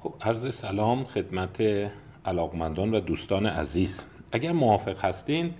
خب 0.00 0.14
عرض 0.20 0.54
سلام 0.54 1.04
خدمت 1.04 1.62
علاقمندان 2.24 2.94
و 2.94 3.00
دوستان 3.00 3.46
عزیز. 3.46 4.04
اگر 4.32 4.52
موافق 4.52 5.04
هستین 5.04 5.54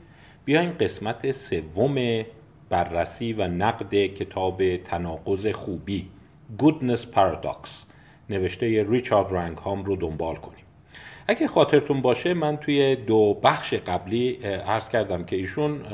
بیاین 0.45 0.73
قسمت 0.73 1.31
سوم 1.31 2.25
بررسی 2.71 3.33
و 3.33 3.49
نقد 3.49 3.95
کتاب 3.95 4.77
تناقض 4.77 5.47
خوبی 5.47 6.09
Goodness 6.59 7.01
Paradox 7.17 7.69
نوشته 8.31 8.87
ریچارد 8.89 9.35
رنگ 9.35 9.57
هام 9.57 9.85
رو 9.85 9.97
دنبال 9.97 10.37
کنیم. 10.37 10.65
اگه 11.29 11.47
خاطرتون 11.47 12.03
باشه 12.03 12.35
من 12.35 12.57
توی 12.57 12.97
دو 12.97 13.35
بخش 13.43 13.75
قبلی 13.75 14.33
عرض 14.67 14.89
کردم 14.89 15.25
که 15.25 15.37
ایشون 15.37 15.85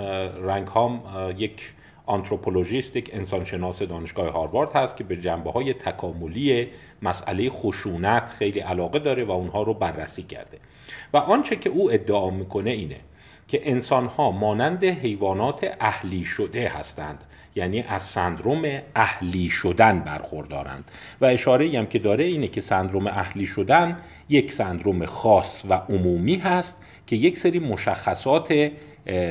رنگ 0.43 0.67
هام 0.69 1.03
یک 1.39 1.73
آنتروپولوژیست 2.07 2.96
یک 2.96 3.11
انسانشناس 3.12 3.82
دانشگاه 3.82 4.29
هاروارد 4.29 4.73
هست 4.73 4.96
که 4.96 5.05
به 5.05 5.16
جنبه 5.16 5.50
های 5.50 5.75
تکاملی 5.75 6.69
مسئله 7.02 7.50
خشونت 7.50 8.27
خیلی 8.27 8.61
علاقه 8.61 8.98
داره 8.98 9.25
و 9.25 9.30
اونها 9.30 9.62
رو 9.62 9.74
بررسی 9.74 10.23
کرده. 10.23 10.59
و 11.12 11.16
آنچه 11.16 11.56
که 11.56 11.70
او 11.70 11.93
ادعا 11.93 12.30
می‌کنه 12.30 12.70
اینه 12.70 13.01
که 13.48 13.70
انسان 13.70 14.06
ها 14.06 14.30
مانند 14.30 14.84
حیوانات 14.84 15.77
اهلی 15.80 16.24
شده 16.24 16.69
هستند 16.69 17.24
یعنی 17.56 17.82
از 17.82 18.02
سندروم 18.02 18.62
اهلی 18.96 19.51
شدن 19.51 20.01
برخوردارند. 20.01 20.91
و 21.21 21.24
اشاره 21.24 21.79
هم 21.79 21.87
که 21.87 21.98
داره 21.98 22.24
اینه 22.24 22.48
که 22.48 22.60
سندروم 22.60 23.07
اهلی 23.07 23.46
شدن 23.46 24.01
یک 24.29 24.52
سندروم 24.52 25.07
خاص 25.07 25.65
و 25.68 25.74
عمومی 25.74 26.37
هست 26.37 26.77
که 27.07 27.16
یک 27.16 27.38
سری 27.38 27.59
مشخصات 27.59 28.71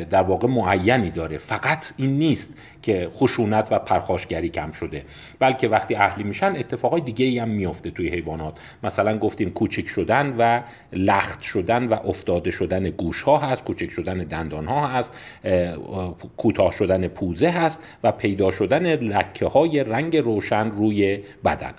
در 0.10 0.22
واقع 0.22 0.48
معینی 0.48 1.10
داره. 1.10 1.38
فقط 1.38 1.94
این 1.98 2.18
نیست 2.18 2.54
که 2.82 3.10
خشونت 3.14 3.68
و 3.72 3.80
پرخاشگری 3.80 4.50
کم 4.50 4.72
شده 4.72 5.06
بلکه 5.40 5.68
وقتی 5.68 5.96
اهلی 5.96 6.24
میشن 6.24 6.56
اتفاقای 6.56 7.02
دیگه 7.02 7.26
ای 7.26 7.40
هم 7.40 7.50
میفته 7.50 7.92
توی 7.92 8.10
حیوانات. 8.10 8.60
مثلا 8.84 9.18
گفتیم 9.18 9.50
کوچک 9.50 9.88
شدن 9.88 10.36
و 10.38 10.62
لخت 10.94 11.42
شدن 11.42 11.88
و 11.88 11.94
افتاده 11.94 12.52
شدن 12.52 12.90
گوش 12.90 13.22
ها 13.22 13.38
هست 13.38 13.64
کوچک 13.64 13.90
شدن 13.90 14.18
دندان 14.18 14.66
ها 14.66 14.88
هست 14.88 15.14
کوتاه 16.38 16.72
شدن 16.72 17.08
پوزه 17.08 17.50
هست 17.50 17.84
و 18.04 18.12
پیدا 18.12 18.52
شدن 18.52 18.96
لکه 18.96 19.46
های 19.46 19.84
رنگ 19.84 20.18
روشن 20.18 20.72
روی 20.72 21.20
بدن. 21.46 21.74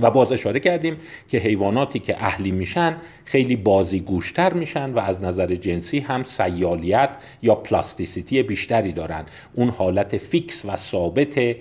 و 0.00 0.10
باز 0.10 0.32
اشاره 0.32 0.60
کردیم 0.60 0.96
که 1.28 1.38
حیواناتی 1.38 1.98
که 1.98 2.16
اهلی 2.24 2.50
میشن 2.50 2.96
خیلی 3.24 3.56
بازی 3.56 4.00
گوشتر 4.00 4.52
میشن 4.52 4.92
و 4.92 4.98
از 4.98 5.22
نظر 5.22 5.54
جنسی 5.54 5.98
هم 5.98 6.22
سیالیت 6.22 7.16
یا 7.42 7.54
plasticity 7.54 8.42
بیشتری 8.42 8.92
دارن. 8.92 9.24
اون 9.54 9.68
حالت 9.68 10.16
fix 10.16 10.64
و 10.64 10.76
ثابت 10.76 11.56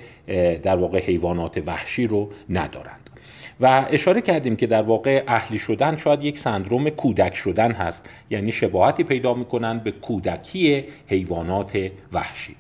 در 0.64 0.76
واقع 0.76 1.00
حیوانات 1.00 1.64
وحشی 1.68 2.08
رو 2.08 2.32
ندارند. 2.50 3.10
و 3.62 3.86
اشاره 3.90 4.22
کردیم 4.22 4.56
که 4.56 4.68
در 4.68 4.82
واقع 4.82 5.24
اهلی 5.28 5.60
شدن 5.60 5.98
شاید 5.98 6.24
یک 6.24 6.38
سندروم 6.38 6.90
کودک 6.90 7.36
شدن 7.36 7.72
هست. 7.72 8.10
یعنی 8.30 8.52
شباهتی 8.52 9.04
پیدا 9.04 9.34
می‌کنن 9.34 9.80
به 9.80 9.92
کودکی 9.92 10.84
حیوانات 11.08 11.92
وحشی. 12.14 12.56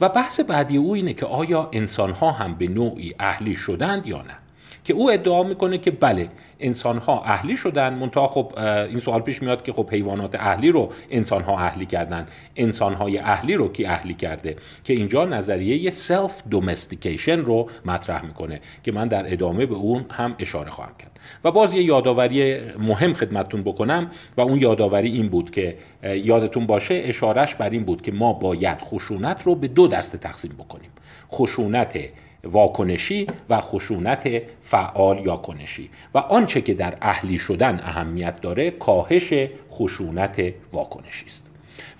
و 0.00 0.08
بحث 0.08 0.40
بعدی 0.40 0.76
او 0.76 0.94
اینه 0.94 1.12
که 1.12 1.26
آیا 1.26 1.68
انسان 1.72 2.10
ها 2.10 2.30
هم 2.30 2.54
به 2.54 2.68
نوعی 2.68 3.14
اهلی 3.18 3.54
شدند 3.54 4.06
یا 4.06 4.22
نه. 4.22 4.45
که 4.86 4.94
او 4.94 5.10
ادعا 5.10 5.42
می‌کنه 5.42 5.78
که 5.78 5.90
بله 5.90 6.28
انسان 6.60 6.98
ها 6.98 7.22
اهلی 7.24 7.56
شدن. 7.56 7.94
منتها 7.94 8.28
خب 8.28 8.52
این 8.88 9.00
سوال 9.00 9.20
پیش 9.20 9.42
میاد 9.42 9.62
که 9.62 9.72
خب 9.72 9.90
حیوانات 9.90 10.34
اهلی 10.34 10.70
رو 10.70 10.92
انسان 11.10 11.42
ها 11.42 11.58
اهلی 11.58 11.86
کردن. 11.86 12.26
انسان 12.56 12.94
های 12.94 13.18
اهلی 13.18 13.54
رو 13.54 13.68
کی 13.68 13.86
اهلی 13.86 14.14
کرده؟ 14.14 14.56
که 14.84 14.92
اینجا 14.92 15.24
نظریه 15.24 15.90
سلف 15.90 16.42
دومستیکیشن 16.50 17.40
رو 17.40 17.70
مطرح 17.84 18.24
می‌کنه 18.24 18.60
که 18.82 18.92
من 18.92 19.08
در 19.08 19.32
ادامه 19.32 19.66
به 19.66 19.74
اون 19.74 20.04
هم 20.10 20.34
اشاره 20.38 20.70
خواهم 20.70 20.92
کرد. 20.98 21.20
و 21.44 21.50
باز 21.50 21.74
یه 21.74 21.82
یادآوری 21.82 22.60
مهم 22.78 23.12
خدمتتون 23.12 23.62
بکنم 23.62 24.10
و 24.36 24.40
اون 24.40 24.60
یادآوری 24.60 25.12
این 25.12 25.28
بود 25.28 25.50
که 25.50 25.76
یادتون 26.02 26.66
باشه 26.66 27.02
اشارش 27.04 27.54
بر 27.54 27.70
این 27.70 27.84
بود 27.84 28.02
که 28.02 28.12
ما 28.12 28.32
باید 28.32 28.78
خشونت 28.80 29.42
رو 29.42 29.54
به 29.54 29.68
دو 29.68 29.88
دسته 29.88 30.18
تقسیم 30.18 30.52
بکنیم. 30.58 30.90
خشونت 31.30 31.98
واکنشی 32.44 33.26
و 33.48 33.60
خشونت 33.60 34.42
فعال 34.60 35.26
یا 35.26 35.36
کنشی. 35.36 35.90
و 36.14 36.18
آنچه 36.46 36.60
که 36.60 36.74
در 36.74 36.94
اهلی 37.02 37.38
شدن 37.38 37.80
اهمیت 37.82 38.40
داره 38.40 38.70
کاهش 38.70 39.34
خشونت 39.70 40.52
واکنشی 40.72 41.26
است. 41.26 41.50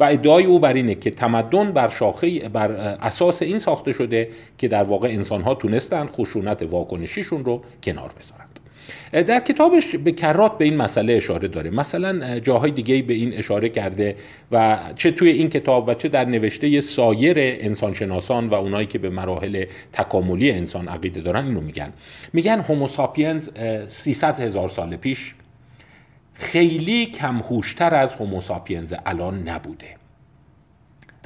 و 0.00 0.04
ادعای 0.04 0.44
او 0.44 0.58
بر 0.58 0.72
اینه 0.72 0.94
که 0.94 1.10
تمدن 1.10 1.72
بر 1.72 1.88
شاخه 1.88 2.48
بر 2.48 2.72
اساس 2.72 3.42
این 3.42 3.58
ساخته 3.58 3.92
شده 3.92 4.28
که 4.58 4.68
در 4.68 4.82
واقع 4.82 5.08
انسان 5.08 5.42
ها 5.42 5.54
تونستن 5.54 6.06
خشونت 6.06 6.62
واکنشیشون 6.62 7.44
رو 7.44 7.62
کنار 7.82 8.10
بذارند 8.20 8.45
در 9.12 9.40
کتابش 9.40 9.96
به 9.96 10.12
کرات 10.12 10.58
به 10.58 10.64
این 10.64 10.76
مسئله 10.76 11.12
اشاره 11.12 11.48
داره. 11.48 11.70
مثلا 11.70 12.38
جاهای 12.38 12.70
دیگه 12.70 13.02
به 13.02 13.14
این 13.14 13.34
اشاره 13.34 13.68
کرده 13.68 14.16
و 14.52 14.78
چه 14.94 15.10
توی 15.10 15.28
این 15.28 15.48
کتاب 15.48 15.88
و 15.88 15.94
چه 15.94 16.08
در 16.08 16.24
نوشته 16.24 16.80
سایر 16.80 17.36
انسانشناسان 17.38 18.48
و 18.48 18.54
اونایی 18.54 18.86
که 18.86 18.98
به 18.98 19.10
مراحل 19.10 19.64
تکاملی 19.92 20.50
انسان 20.50 20.88
عقیده 20.88 21.20
دارن 21.20 21.46
اینو 21.46 21.60
میگن. 21.60 21.92
میگن 22.32 22.60
هوموساپینز 22.60 23.50
300 23.86 24.40
هزار 24.40 24.68
سال 24.68 24.96
پیش 24.96 25.34
خیلی 26.34 27.06
کمهوشتر 27.06 27.94
از 27.94 28.12
هوموساپینز 28.12 28.94
الان 29.06 29.48
نبوده. 29.48 30.05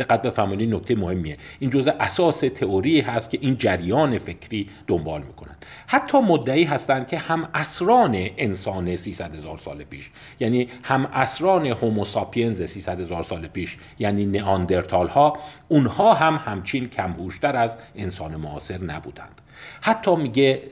دقت 0.01 0.23
بفرمایید 0.23 0.75
نکته 0.75 0.95
مهمیه. 0.95 1.37
این 1.59 1.71
جزء 1.71 1.91
اساس 2.01 2.41
تئوری 2.41 3.01
هست 3.01 3.31
که 3.31 3.39
این 3.41 3.57
جریان 3.57 4.19
فکری 4.19 4.69
دنبال 4.87 5.23
می‌کنن 5.23 5.57
حتی 5.87 6.19
مدعی 6.19 6.65
هستند 6.65 7.07
که 7.07 7.19
هم 7.19 7.49
اسران 7.55 8.29
انسان 8.37 8.97
300 8.97 9.35
هزار 9.35 9.57
سال 9.57 9.85
پیش 9.85 10.11
یعنی 10.41 10.69
هم 10.85 11.07
اسران 11.07 11.67
هوموساپینز 11.67 12.63
300 12.63 13.01
هزار 13.01 13.23
سال 13.23 13.47
پیش 13.47 13.79
یعنی 13.99 14.27
نئاندرتال 14.27 15.09
ها 15.09 15.39
اونها 15.69 16.15
هم 16.15 16.41
همچین 16.45 16.89
کمهوشتر 16.89 17.57
از 17.57 17.77
انسان 17.97 18.37
معاصر 18.37 18.79
نبودند. 18.79 19.41
حتی 19.81 20.17
میگه 20.17 20.63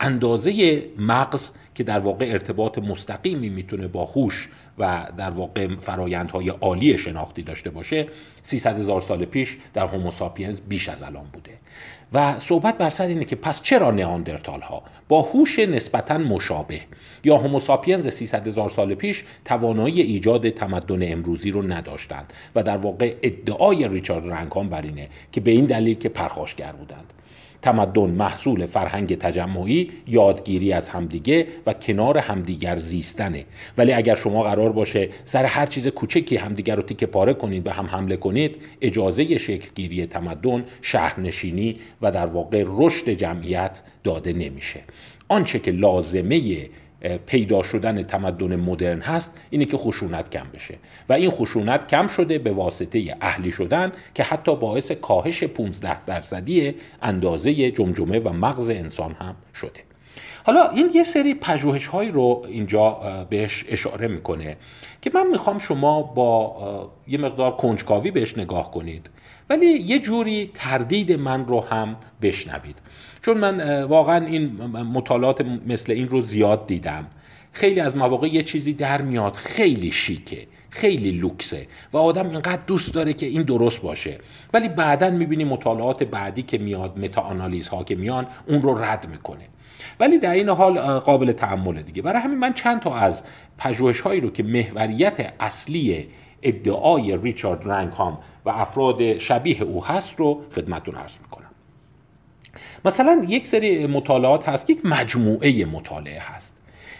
اندازه 0.00 0.82
مغز 0.98 1.50
که 1.74 1.84
در 1.84 1.98
واقع 1.98 2.26
ارتباط 2.28 2.78
مستقیمی 2.78 3.48
می‌تونه 3.48 3.88
با 3.88 4.04
هوش 4.04 4.48
و 4.78 5.06
در 5.16 5.30
واقع 5.30 5.76
فرایندهای 5.76 6.48
عالی 6.48 6.98
شناختی 6.98 7.42
داشته 7.42 7.70
باشه 7.70 8.06
300 8.42 8.78
هزار 8.78 9.00
سال 9.00 9.24
پیش 9.24 9.56
در 9.74 9.86
هوموساپینز 9.86 10.60
بیش 10.60 10.88
از 10.88 11.02
الان 11.02 11.26
بوده. 11.32 11.50
و 12.12 12.38
صحبت 12.38 12.78
بر 12.78 12.90
سر 12.90 13.06
اینه 13.06 13.24
که 13.24 13.36
پس 13.36 13.62
چرا 13.62 13.90
نئاندرتال 13.90 14.60
ها 14.60 14.82
با 15.08 15.22
هوش 15.22 15.58
نسبتا 15.58 16.18
مشابه. 16.18 16.80
یا 17.24 17.36
هوموساپینز 17.36 18.08
300 18.08 18.48
هزار 18.48 18.68
سال 18.68 18.94
پیش 18.94 19.24
توانایی 19.44 20.00
ایجاد 20.00 20.48
تمدن 20.48 21.12
امروزی 21.12 21.50
رو 21.50 21.62
نداشتند 21.62 22.32
و 22.54 22.62
در 22.62 22.76
واقع 22.76 23.16
ادعای 23.22 23.88
ریچارد 23.88 24.32
رنگهام 24.32 24.68
بر 24.68 24.82
اینه 24.82 25.08
که 25.32 25.40
به 25.40 25.50
این 25.50 25.64
دلیل 25.64 25.94
که 25.94 26.08
پرخاشگر 26.08 26.72
بودند. 26.72 27.12
تمدن 27.62 28.10
محصول 28.10 28.66
فرهنگ 28.66 29.18
تجمعی 29.18 29.90
یادگیری 30.06 30.72
از 30.72 30.88
همدیگه 30.88 31.46
و 31.66 31.72
کنار 31.72 32.18
همدیگر 32.18 32.78
زیستنه. 32.78 33.44
ولی 33.78 33.92
اگر 33.92 34.14
شما 34.14 34.42
قرار 34.42 34.72
باشه 34.72 35.08
سر 35.24 35.44
هر 35.44 35.66
چیز 35.66 35.88
کوچکی 35.88 36.36
همدیگر 36.36 36.76
رو 36.76 36.82
تیکه 36.82 37.06
پاره 37.06 37.34
کنید 37.34 37.66
و 37.66 37.70
هم 37.70 37.86
حمله 37.86 38.16
کنید 38.16 38.56
اجازه 38.80 39.38
شکلگیری 39.38 40.06
تمدن 40.06 40.64
شهرنشینی 40.82 41.76
و 42.02 42.10
در 42.10 42.26
واقع 42.26 42.64
رشد 42.66 43.10
جمعیت 43.10 43.82
داده 44.04 44.32
نمیشه. 44.32 44.80
آنچه 45.28 45.58
که 45.58 45.70
لازمه 45.70 46.68
پیدا 47.26 47.62
شدن 47.62 48.02
تمدن 48.02 48.56
مدرن 48.56 49.00
هست 49.00 49.34
اینه 49.50 49.64
که 49.64 49.76
خشونت 49.76 50.30
کم 50.30 50.46
بشه. 50.54 50.78
و 51.08 51.12
این 51.12 51.30
خشونت 51.30 51.86
کم 51.86 52.06
شده 52.06 52.38
به 52.38 52.52
واسطه 52.52 53.16
اهلی 53.20 53.52
شدن 53.52 53.92
که 54.14 54.22
حتی 54.22 54.56
باعث 54.56 54.92
کاهش 54.92 55.44
15 55.44 56.04
درصدی 56.04 56.74
اندازه 57.02 57.70
جمجمه 57.70 58.18
و 58.18 58.32
مغز 58.32 58.70
انسان 58.70 59.12
هم 59.12 59.36
شده. 59.54 59.87
حالا 60.44 60.68
این 60.70 60.90
یه 60.94 61.02
سری 61.02 61.34
پژوهش 61.34 61.86
هایی 61.86 62.10
رو 62.10 62.46
اینجا 62.48 62.90
بهش 63.30 63.64
اشاره 63.68 64.08
می‌کنه 64.08 64.56
که 65.02 65.10
من 65.14 65.26
می‌خوام 65.26 65.58
شما 65.58 66.02
با 66.02 66.90
یه 67.08 67.18
مقدار 67.18 67.56
کنجکاوی 67.56 68.10
بهش 68.10 68.38
نگاه 68.38 68.70
کنید. 68.70 69.10
ولی 69.50 69.66
یه 69.66 69.98
جوری 69.98 70.50
تردید 70.54 71.12
من 71.12 71.46
رو 71.46 71.60
هم 71.60 71.96
بشنوید. 72.22 72.78
چون 73.22 73.38
من 73.38 73.82
واقعا 73.82 74.26
این 74.26 74.46
مطالعات 74.66 75.40
مثل 75.66 75.92
این 75.92 76.08
رو 76.08 76.22
زیاد 76.22 76.66
دیدم. 76.66 77.06
خیلی 77.52 77.80
از 77.80 77.96
مواقع 77.96 78.26
یه 78.26 78.42
چیزی 78.42 78.72
در 78.72 79.02
میاد 79.02 79.34
خیلی 79.34 79.90
شیکه 79.90 80.46
خیلی 80.70 81.10
لوکسه 81.10 81.66
و 81.92 81.96
آدم 81.96 82.30
اینقدر 82.30 82.62
دوست 82.66 82.94
داره 82.94 83.12
که 83.12 83.26
این 83.26 83.42
درست 83.42 83.82
باشه. 83.82 84.18
ولی 84.52 84.68
بعدا 84.68 85.10
می‌بینی 85.10 85.44
مطالعات 85.44 86.02
بعدی 86.02 86.42
که 86.42 86.58
میاد 86.58 86.98
متا 86.98 87.22
ها 87.72 87.84
که 87.84 87.94
میان 87.94 88.26
اون 88.46 88.62
رو 88.62 88.84
رد 88.84 89.08
می‌کنه. 89.10 89.44
ولی 90.00 90.18
در 90.18 90.32
این 90.32 90.48
حال 90.48 90.98
قابل 90.98 91.32
تعمل 91.32 91.82
دیگه. 91.82 92.02
برای 92.02 92.20
همین 92.22 92.38
من 92.38 92.52
چند 92.52 92.80
تا 92.80 92.94
از 92.94 93.22
پژوهش 93.58 94.00
هایی 94.00 94.20
رو 94.20 94.30
که 94.30 94.42
محوریت 94.42 95.32
اصلی 95.40 96.08
ادعای 96.42 97.16
ریچارد 97.16 97.68
رنگهام 97.68 98.18
و 98.44 98.50
افراد 98.50 99.18
شبیه 99.18 99.62
او 99.62 99.84
هست 99.84 100.16
رو 100.16 100.42
خدمتتون 100.54 100.94
عرض 100.94 101.16
می‌کنم. 101.22 101.50
مثلا 102.84 103.24
یک 103.28 103.46
سری 103.46 103.86
مطالعات 103.86 104.48
هست 104.48 104.66
که 104.66 104.72
یک 104.72 104.86
مجموعه 104.86 105.64
مطالعه 105.64 106.20
هست 106.20 106.54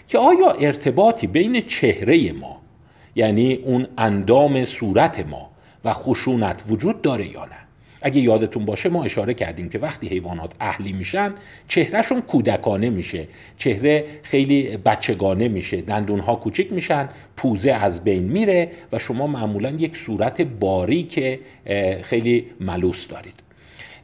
که 0.08 0.19
آیا 0.19 0.50
ارتباطی 0.50 1.26
بین 1.26 1.60
چهره 1.60 2.32
ما 2.32 2.60
یعنی 3.14 3.54
اون 3.54 3.86
اندام 3.98 4.64
صورت 4.64 5.26
ما 5.26 5.50
و 5.84 5.92
خشونت 5.92 6.64
وجود 6.69 7.02
داره 7.02 7.26
یا 7.26 7.44
نه؟ 7.44 7.67
اگه 8.02 8.20
یادتون 8.20 8.64
باشه 8.64 8.88
ما 8.88 9.04
اشاره 9.04 9.34
کردیم 9.34 9.68
که 9.68 9.78
وقتی 9.78 10.08
حیوانات 10.08 10.54
اهلی 10.60 10.92
میشن 10.92 11.34
چهرهشون 11.68 12.20
کودکانه 12.20 12.90
میشه. 12.90 13.28
چهره 13.56 14.04
خیلی 14.22 14.76
بچگانه 14.76 15.48
میشه. 15.48 15.80
دندونها 15.80 16.34
کوچک 16.34 16.72
میشن 16.72 17.08
پوزه 17.36 17.72
از 17.72 18.04
بین 18.04 18.22
میره 18.22 18.70
و 18.92 18.98
شما 18.98 19.26
معمولا 19.26 19.70
یک 19.70 19.96
صورت 19.96 20.40
باریک 20.40 21.40
خیلی 22.02 22.46
ملوس 22.60 23.08
دارید. 23.08 23.47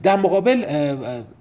در 0.03 0.17
مقابل 0.17 0.65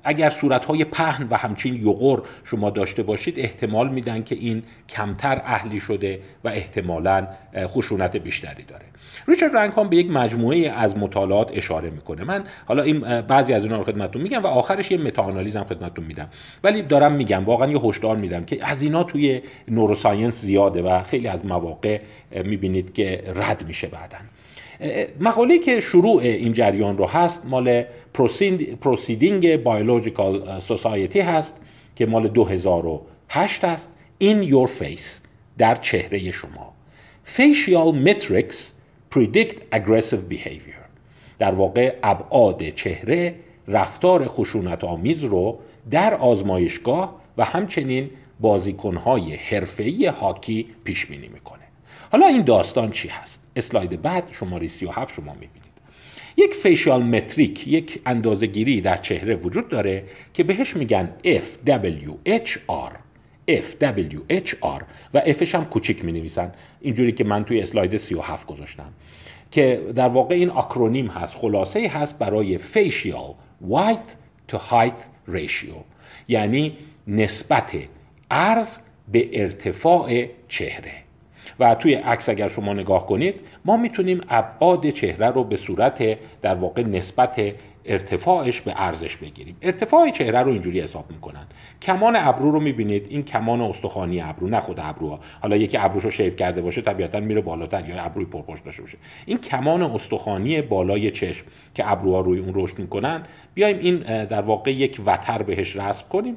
اگر 0.03 0.29
صورتهای 0.29 0.85
پهن 0.85 1.27
و 1.29 1.37
همچین 1.37 1.75
یغور 1.75 2.23
شما 2.43 2.69
داشته 2.69 3.03
باشید 3.03 3.39
احتمال 3.39 3.89
میدن 3.89 4.23
که 4.23 4.35
این 4.35 4.63
کمتر 4.89 5.41
اهلی 5.45 5.79
شده 5.79 6.19
و 6.43 6.47
احتمالا 6.47 7.27
خشونت 7.57 8.17
بیشتری 8.17 8.63
داره. 8.63 8.85
ریچارد 9.27 9.55
رنگهام 9.55 9.89
به 9.89 9.95
یک 9.95 10.11
مجموعه 10.11 10.69
از 10.69 10.97
مطالعات 10.97 11.51
اشاره 11.53 11.89
می‌کنه. 11.89 12.23
من 12.23 12.43
حالا 12.65 12.83
این 12.83 13.21
بعضی 13.21 13.53
از 13.53 13.63
اونها 13.63 13.77
رو 13.77 13.83
خدمتتون 13.83 14.21
میگم 14.21 14.43
و 14.43 14.47
آخرش 14.47 14.91
یه 14.91 14.97
meta-analysis 14.97 15.55
هم 15.55 15.63
خدمتتون 15.63 16.05
میدم. 16.05 16.29
ولی 16.63 16.81
دارم 16.81 17.11
میگم 17.11 17.45
واقعا 17.45 17.71
یه 17.71 17.79
هشدار 17.79 18.15
میدم 18.15 18.43
که 18.43 18.59
از 18.61 18.83
اینا 18.83 19.03
توی 19.03 19.41
neuroscience 19.67 20.41
زیاده 20.41 20.81
و 20.81 21.03
خیلی 21.03 21.27
از 21.27 21.45
مواقع 21.45 21.99
می‌بینید 22.43 22.93
که 22.93 23.23
رد 23.35 23.63
میشه 23.67 23.87
بعدن 23.87 24.29
مقاله 25.19 25.59
که 25.59 25.79
شروع 25.79 26.21
این 26.21 26.53
جریان 26.53 26.97
رو 26.97 27.07
هست 27.07 27.45
مال 27.45 27.83
Proceedings 28.81 29.57
Biological 29.57 30.59
Society 30.59 31.19
هست 31.19 31.61
که 31.95 32.05
مال 32.05 32.27
2008 32.27 33.63
هست 33.63 33.91
In 34.23 34.49
Your 34.49 34.69
Face 34.81 35.21
در 35.57 35.75
چهره 35.75 36.31
شما. 36.31 36.73
Facial 37.35 38.07
Metrics 38.07 38.55
Predict 39.15 39.55
Aggressive 39.75 40.33
Behavior. 40.33 40.83
در 41.39 41.51
واقع 41.51 41.95
ابعاد 42.03 42.69
چهره 42.69 43.35
رفتار 43.67 44.27
خشونت 44.27 44.83
آمیز 44.83 45.23
رو 45.23 45.59
در 45.91 46.13
آزمایشگاه 46.13 47.21
و 47.37 47.45
همچنین 47.45 48.09
بازیکنهای 48.39 49.35
حرفه‌ای 49.35 50.05
هاکی 50.05 50.67
پیش 50.83 51.05
بینی 51.05 51.27
می‌کنه. 51.27 51.63
حالا 52.11 52.27
این 52.27 52.41
داستان 52.41 52.91
چی 52.91 53.07
هست؟ 53.07 53.42
اسلاید 53.55 54.01
بعد 54.01 54.29
شماره 54.31 54.67
37 54.67 55.13
شما 55.13 55.33
می‌بینید. 55.33 55.73
یک 56.37 56.53
فیشال 56.53 57.03
متریک 57.03 57.67
یک 57.67 58.01
اندازه 58.05 58.47
گیری 58.47 58.81
در 58.81 58.97
چهره 58.97 59.35
وجود 59.35 59.69
داره 59.69 60.03
که 60.33 60.43
بهش 60.43 60.75
میگن 60.75 61.13
FWHR 61.25 62.91
FWHR 63.49 64.83
و 65.13 65.21
Fش 65.33 65.55
هم 65.55 65.65
کوچیک 65.65 66.05
می 66.05 66.11
نویسن 66.11 66.51
اینجوری 66.81 67.11
که 67.11 67.23
من 67.23 67.45
توی 67.45 67.61
اسلاید 67.61 67.97
37 67.97 68.47
گذاشتم. 68.47 68.93
که 69.51 69.81
در 69.95 70.07
واقع 70.07 70.35
این 70.35 70.49
آکرونیم 70.49 71.07
هست. 71.07 71.35
خلاصه 71.35 71.87
هست 71.87 72.17
برای 72.17 72.59
Facial 72.59 73.33
Width 73.69 74.09
to 74.51 74.57
Height 74.57 75.31
Ratio. 75.31 75.83
یعنی 76.27 76.77
نسبت 77.07 77.75
عرض 78.31 78.77
به 79.11 79.41
ارتفاع 79.41 80.25
چهره. 80.47 81.02
و 81.59 81.75
توی 81.75 81.93
عکس 81.93 82.29
اگر 82.29 82.47
شما 82.47 82.73
نگاه 82.73 83.07
کنید 83.07 83.35
ما 83.65 83.77
می‌تونیم 83.77 84.21
ابعاد 84.29 84.89
چهره 84.89 85.27
رو 85.27 85.43
به 85.43 85.57
صورت 85.57 86.17
در 86.41 86.55
واقع 86.55 86.83
نسبت 86.83 87.41
ارتفاعش 87.85 88.61
به 88.61 88.73
ارزش 88.75 89.17
بگیریم. 89.17 89.57
ارتفاع 89.61 90.09
چهره 90.09 90.41
رو 90.41 90.51
اینجوری 90.51 90.81
حساب 90.81 91.05
می‌کنن. 91.11 91.47
کمان 91.81 92.15
ابرو 92.15 92.51
رو 92.51 92.59
می‌بینید 92.59 93.07
این 93.09 93.23
کمان 93.23 93.61
استخوانی 93.61 94.21
ابرو 94.21 94.47
نه 94.47 94.59
خود 94.59 94.79
ابروها. 94.83 95.19
حالا 95.41 95.55
یکی 95.55 95.77
ابروشو 95.77 96.09
شیف 96.09 96.35
کرده 96.35 96.61
باشه 96.61 96.81
طبیعتا 96.81 97.19
میره 97.19 97.41
بالاتر 97.41 97.89
یا 97.89 98.03
ابروی 98.03 98.25
پرپشت 98.25 98.63
داشته 98.63 98.81
باشه. 98.81 98.97
این 99.25 99.37
کمان 99.37 99.83
استخوانی 99.83 100.61
بالای 100.61 101.11
چشم 101.11 101.45
که 101.75 101.91
ابروها 101.91 102.19
روی 102.19 102.39
اون 102.39 102.51
رشد 102.55 102.79
می‌کنن 102.79 103.23
بیایم 103.53 103.79
این 103.79 104.25
در 104.25 104.41
واقع 104.41 104.71
یک 104.71 105.01
وتر 105.05 105.43
بهش 105.43 105.75
رسم 105.75 106.05
کنیم. 106.09 106.35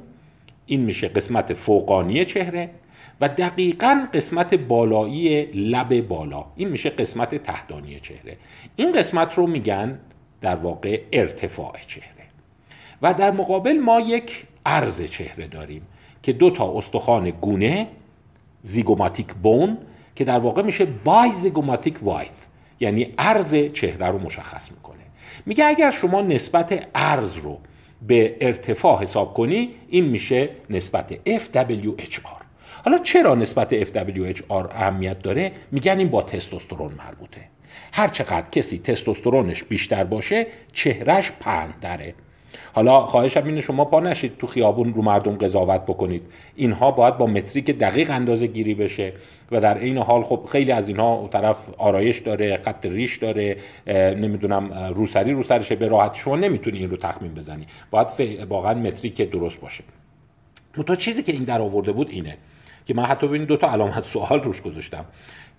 این 0.65 0.81
میشه 0.81 1.07
قسمت 1.07 1.53
فوقانی 1.53 2.25
چهره. 2.25 2.69
و 3.21 3.29
دقیقا 3.29 4.07
قسمت 4.13 4.53
بالایی 4.53 5.45
لب 5.45 6.07
بالا. 6.07 6.45
این 6.55 6.67
میشه 6.69 6.89
قسمت 6.89 7.35
تحتانی 7.35 7.99
چهره. 7.99 8.37
این 8.75 8.91
قسمت 8.91 9.33
رو 9.33 9.47
میگن 9.47 9.99
در 10.41 10.55
واقع 10.55 11.01
ارتفاع 11.11 11.73
چهره. 11.87 12.07
و 13.01 13.13
در 13.13 13.31
مقابل 13.31 13.79
ما 13.79 13.99
یک 13.99 14.45
عرض 14.65 15.01
چهره 15.01 15.47
داریم 15.47 15.81
که 16.23 16.33
دو 16.33 16.49
تا 16.49 16.77
استخوان 16.77 17.29
گونه 17.29 17.87
زیگوماتیک 18.61 19.33
بون 19.33 19.77
که 20.15 20.23
در 20.23 20.39
واقع 20.39 20.61
میشه 20.61 20.85
بای 20.85 21.31
زیگوماتیک 21.31 22.03
وایت 22.03 22.47
یعنی 22.79 23.13
عرض 23.17 23.55
چهره 23.55 24.07
رو 24.07 24.19
مشخص 24.19 24.71
می‌کنه. 24.71 25.03
میگه 25.45 25.65
اگر 25.65 25.91
شما 25.91 26.21
نسبت 26.21 26.87
عرض 26.95 27.37
رو 27.37 27.59
به 28.07 28.37
ارتفاع 28.41 29.01
حساب 29.01 29.33
کنی 29.33 29.69
این 29.89 30.05
میشه 30.05 30.49
نسبت 30.69 31.13
FWHR 31.13 32.46
حالا 32.85 32.97
چرا 32.97 33.35
نسبت 33.35 33.83
FWHR 33.83 34.51
اهمیت 34.51 35.19
داره؟ 35.19 35.51
میگن 35.71 35.99
این 35.99 36.09
با 36.09 36.21
تستوسترون 36.21 36.91
مربوطه. 36.97 37.41
هر 37.93 38.07
چقدر 38.07 38.49
کسی 38.49 38.79
تستوسترونش 38.79 39.63
بیشتر 39.63 40.03
باشه 40.03 40.47
چهرش 40.73 41.31
داره 41.81 42.13
حالا 42.73 43.05
خواهشم 43.05 43.45
اینه 43.45 43.61
شما 43.61 43.85
پا 43.85 43.99
نشید 43.99 44.37
تو 44.37 44.47
خیابون 44.47 44.93
رو 44.93 45.01
مردم 45.01 45.37
قضاوت 45.37 45.81
بکنید. 45.81 46.23
اینها 46.55 46.91
باید 46.91 47.17
با 47.17 47.25
متریک 47.25 47.71
دقیق 47.71 48.11
اندازه 48.11 48.47
گیری 48.47 48.73
بشه 48.73 49.13
و 49.51 49.61
در 49.61 49.77
این 49.77 49.97
حال 49.97 50.23
خب 50.23 50.47
خیلی 50.51 50.71
از 50.71 50.89
اینها 50.89 51.29
طرف 51.31 51.69
آرایش 51.77 52.19
داره 52.19 52.57
خط 52.57 52.85
ریش 52.85 53.17
داره 53.17 53.57
نمی‌دونم 54.15 54.93
روسری 54.95 55.33
رو 55.33 55.43
سرشه 55.43 55.75
به 55.75 55.87
راحتی 55.87 56.19
شما 56.19 56.35
نمی‌تونی 56.35 56.77
این 56.77 56.89
رو 56.89 56.97
تخمین 56.97 57.33
بزنی. 57.33 57.67
باید 57.91 58.07
واقعا 58.49 58.73
متریک 58.73 59.21
درست 59.21 59.59
باشه. 59.59 59.83
تو 60.87 60.95
چیزی 60.95 61.23
که 61.23 61.31
این 61.31 61.43
در 61.43 61.61
آورده 61.61 61.91
بود 61.91 62.09
اینه. 62.09 62.37
که 62.87 62.93
من 62.93 63.05
حتی 63.05 63.27
ببینید 63.27 63.47
دو 63.47 63.57
تا 63.57 63.71
علامت 63.71 63.99
سوال 63.99 64.43
روش 64.43 64.61
گذاشتم 64.61 65.05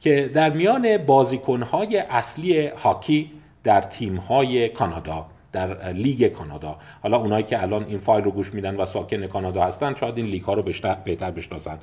که 0.00 0.30
در 0.34 0.50
میان 0.50 0.96
بازیکنهای 0.96 1.98
اصلی 1.98 2.66
هاکی 2.66 3.30
در 3.64 3.80
تیمهای 3.80 4.69
کانادا 4.69 5.26
در 5.52 5.92
لیگ 5.92 6.32
کانادا 6.32 6.76
حالا 7.02 7.16
اونایی 7.16 7.44
که 7.44 7.62
الان 7.62 7.84
این 7.84 7.98
فایل 7.98 8.25
رو 8.25 8.30
گوش 8.30 8.54
میدن 8.54 8.76
و 8.76 8.84
ساکن 8.84 9.26
کانادا 9.26 9.62
هستن 9.64 9.94
شاید 9.94 10.16
این 10.16 10.26
لیگ 10.26 10.42
ها 10.42 10.54
رو 10.54 10.62
بهتر 11.04 11.30
بشناسن. 11.30 11.78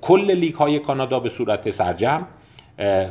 کل 0.00 0.30
لیگ 0.30 0.54
های 0.54 0.78
کانادا 0.78 1.20
به 1.20 1.28
صورت 1.28 1.70
سرجمع 1.70 2.26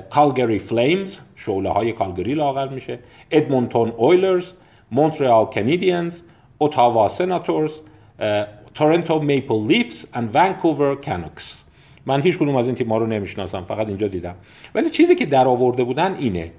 Calgary 0.10 0.60
Flames 0.60 1.20
شعله 1.36 1.70
های 1.70 1.92
کالگری 1.92 2.34
لاغر 2.34 2.68
میشه 2.68 3.00
Edmonton 3.32 3.90
Oilers 3.90 4.52
Montreal 4.92 5.46
Canadiens 5.46 6.22
Ottawa 6.58 7.08
Senators 7.08 7.72
Toronto 8.74 9.20
Maple 9.20 9.68
Leafs 9.68 10.06
و 10.14 10.22
Vancouver 10.34 10.96
Canucks 10.96 11.64
من 12.06 12.22
هیچ 12.22 12.38
کدوم 12.38 12.56
از 12.56 12.66
این 12.66 12.76
تیم‌ها 12.76 12.98
رو 12.98 13.08
نمی‌شناسم 13.08 13.64
فقط 13.64 13.88
اینجا 13.88 14.08
دیدم. 14.08 14.36
ولی 14.76 14.90
چیزی 14.90 15.16
که 15.16 15.26
در 15.26 15.48
آورده 15.48 15.84
بودن 15.84 16.16
اینه 16.16 16.52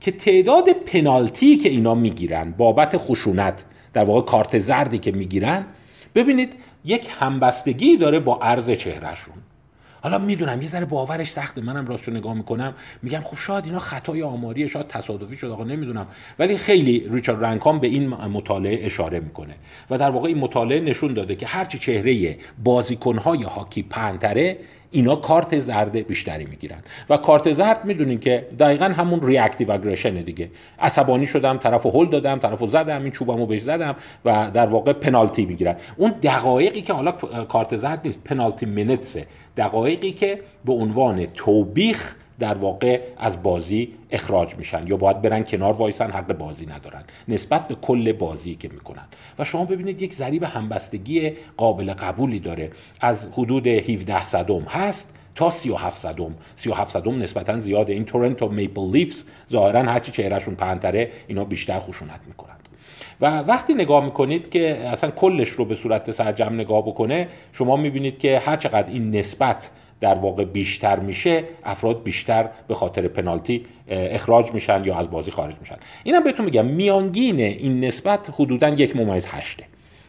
که 0.00 0.10
تعداد 0.10 0.72
پنالتی 0.72 1.56
که 1.56 1.68
اینا 1.68 1.94
می‌گیرن 1.94 2.50
بابت 2.50 2.96
خشونت 2.96 3.64
در 3.92 4.04
واقع 4.04 4.20
کارت 4.20 4.58
زردی 4.58 4.98
که 4.98 5.12
می‌گیرن 5.12 5.66
ببینید 6.14 6.52
یک 6.84 7.08
همبستگی 7.18 7.96
داره 7.96 8.18
با 8.18 8.38
عرض 8.42 8.70
چهرهشون. 8.70 9.34
حالا 10.06 10.18
می‌دونم 10.18 10.62
یه 10.62 10.68
ذره 10.68 10.84
باورش 10.84 11.28
سخته. 11.30 11.60
منم 11.60 11.86
راستشو 11.86 12.10
نگاه 12.12 12.34
می‌کنم. 12.34 12.74
میگم 13.02 13.20
خب 13.20 13.36
شاید 13.36 13.64
اینا 13.64 13.78
خطای 13.78 14.22
آماریه 14.22 14.66
شاید 14.66 14.86
تصادفی 14.86 15.36
شد 15.36 15.46
آقا 15.46 15.64
نمی‌دونم. 15.64 16.06
ولی 16.38 16.56
خیلی 16.56 17.08
ریچارد 17.10 17.44
رنکام 17.44 17.78
به 17.78 17.86
این 17.86 18.08
مطالعه 18.08 18.86
اشاره 18.86 19.20
می‌کنه 19.20 19.54
و 19.90 19.98
در 19.98 20.10
واقع 20.10 20.28
این 20.28 20.38
مطالعه 20.38 20.80
نشون 20.80 21.14
داده 21.14 21.34
که 21.34 21.46
هرچی 21.46 21.78
چهره 21.78 22.38
بازیکنهای 22.64 23.42
هاکی 23.42 23.82
پنتره 23.82 24.58
اینا 24.90 25.16
کارت 25.16 25.58
زرد 25.58 25.96
بیشتری 26.06 26.44
می‌گیرن. 26.44 26.78
و 27.10 27.16
کارت 27.16 27.52
زرد 27.52 27.84
می‌دونین 27.84 28.18
که 28.20 28.46
دقیقا 28.60 28.84
همون 28.84 29.26
ریاکتیو 29.26 29.72
اگریشن 29.72 30.14
دیگه. 30.14 30.50
عصبانی 30.78 31.26
شدم 31.26 31.58
طرف 31.58 31.86
هل 31.86 32.06
دادم 32.06 32.38
طرف 32.38 32.66
زدم 32.66 33.02
این 33.02 33.12
چوبمو 33.12 33.46
بهش 33.46 33.60
زدم 33.60 33.96
و 34.24 34.50
در 34.54 34.66
واقع 34.66 34.92
پنالتی 34.92 35.46
می‌گیرن. 35.46 35.76
اون 35.96 36.14
دقایقی 36.22 36.82
که 36.82 36.92
حالا 36.92 37.12
کارت 37.48 37.76
زرد 37.76 38.00
نیست 38.04 38.24
پنالتی 38.24 38.66
مینتسه 38.66 39.26
دقایقی 39.56 40.12
که 40.12 40.40
به 40.64 40.72
عنوان 40.72 41.26
توبیخ 41.26 42.14
در 42.38 42.54
واقع 42.54 43.00
از 43.16 43.42
بازی 43.42 43.94
اخراج 44.10 44.56
میشن 44.56 44.86
یا 44.86 44.96
باید 44.96 45.22
برن 45.22 45.44
کنار 45.44 45.72
وایسن 45.72 46.10
حق 46.10 46.32
بازی 46.32 46.66
ندارن. 46.66 47.04
نسبت 47.28 47.68
به 47.68 47.74
کل 47.74 48.12
بازی 48.12 48.54
که 48.54 48.68
می‌کنن. 48.68 49.04
و 49.38 49.44
شما 49.44 49.64
ببینید 49.64 50.02
یک 50.02 50.14
ضریب 50.14 50.42
همبستگی 50.42 51.32
قابل 51.56 51.92
قبولی 51.92 52.38
داره. 52.38 52.70
از 53.00 53.28
حدود 53.32 53.66
17 53.66 54.24
صدم 54.24 54.62
هست 54.62 55.14
تا 55.34 55.50
37 55.50 55.98
صدم. 55.98 56.34
37 56.54 56.90
صدم 56.90 57.22
نسبتا 57.22 57.58
زیاده. 57.58 57.92
این 57.92 58.04
تورنتو 58.04 58.48
میپل 58.48 58.90
لیفز 58.92 59.24
ظاهرا 59.50 59.82
هرچی 59.82 60.12
چهرهشون 60.12 60.54
پهنتره 60.54 61.10
اینا 61.26 61.44
بیشتر 61.44 61.80
خشونت 61.80 62.20
می‌کنن. 62.26 62.56
و 63.20 63.38
وقتی 63.38 63.74
نگاه 63.74 64.04
می‌کنید 64.04 64.50
که 64.50 64.76
اصلا 64.76 65.10
کلش 65.10 65.48
رو 65.48 65.64
به 65.64 65.74
صورت 65.74 66.10
سرجم 66.10 66.52
نگاه 66.52 66.82
بکنه 66.82 67.28
شما 67.52 67.76
می‌بینید 67.76 68.18
که 68.18 68.38
هر 68.38 68.56
چقدر 68.56 68.88
این 68.88 69.16
نسبت 69.16 69.70
در 70.00 70.14
واقع 70.14 70.44
بیشتر 70.44 70.98
میشه 70.98 71.44
افراد 71.64 72.02
بیشتر 72.02 72.48
به 72.68 72.74
خاطر 72.74 73.08
پنالتی 73.08 73.66
اخراج 73.88 74.52
میشن 74.52 74.84
یا 74.84 74.96
از 74.96 75.10
بازی 75.10 75.30
خارج 75.30 75.54
میشن. 75.60 75.76
اینم 76.04 76.24
بهتون 76.24 76.44
میگم 76.44 76.66
میانگین 76.66 77.40
این 77.40 77.84
نسبت 77.84 78.30
حدودا 78.34 78.68
یک 78.68 78.96
ممیز 78.96 79.26
هشته. 79.26 79.64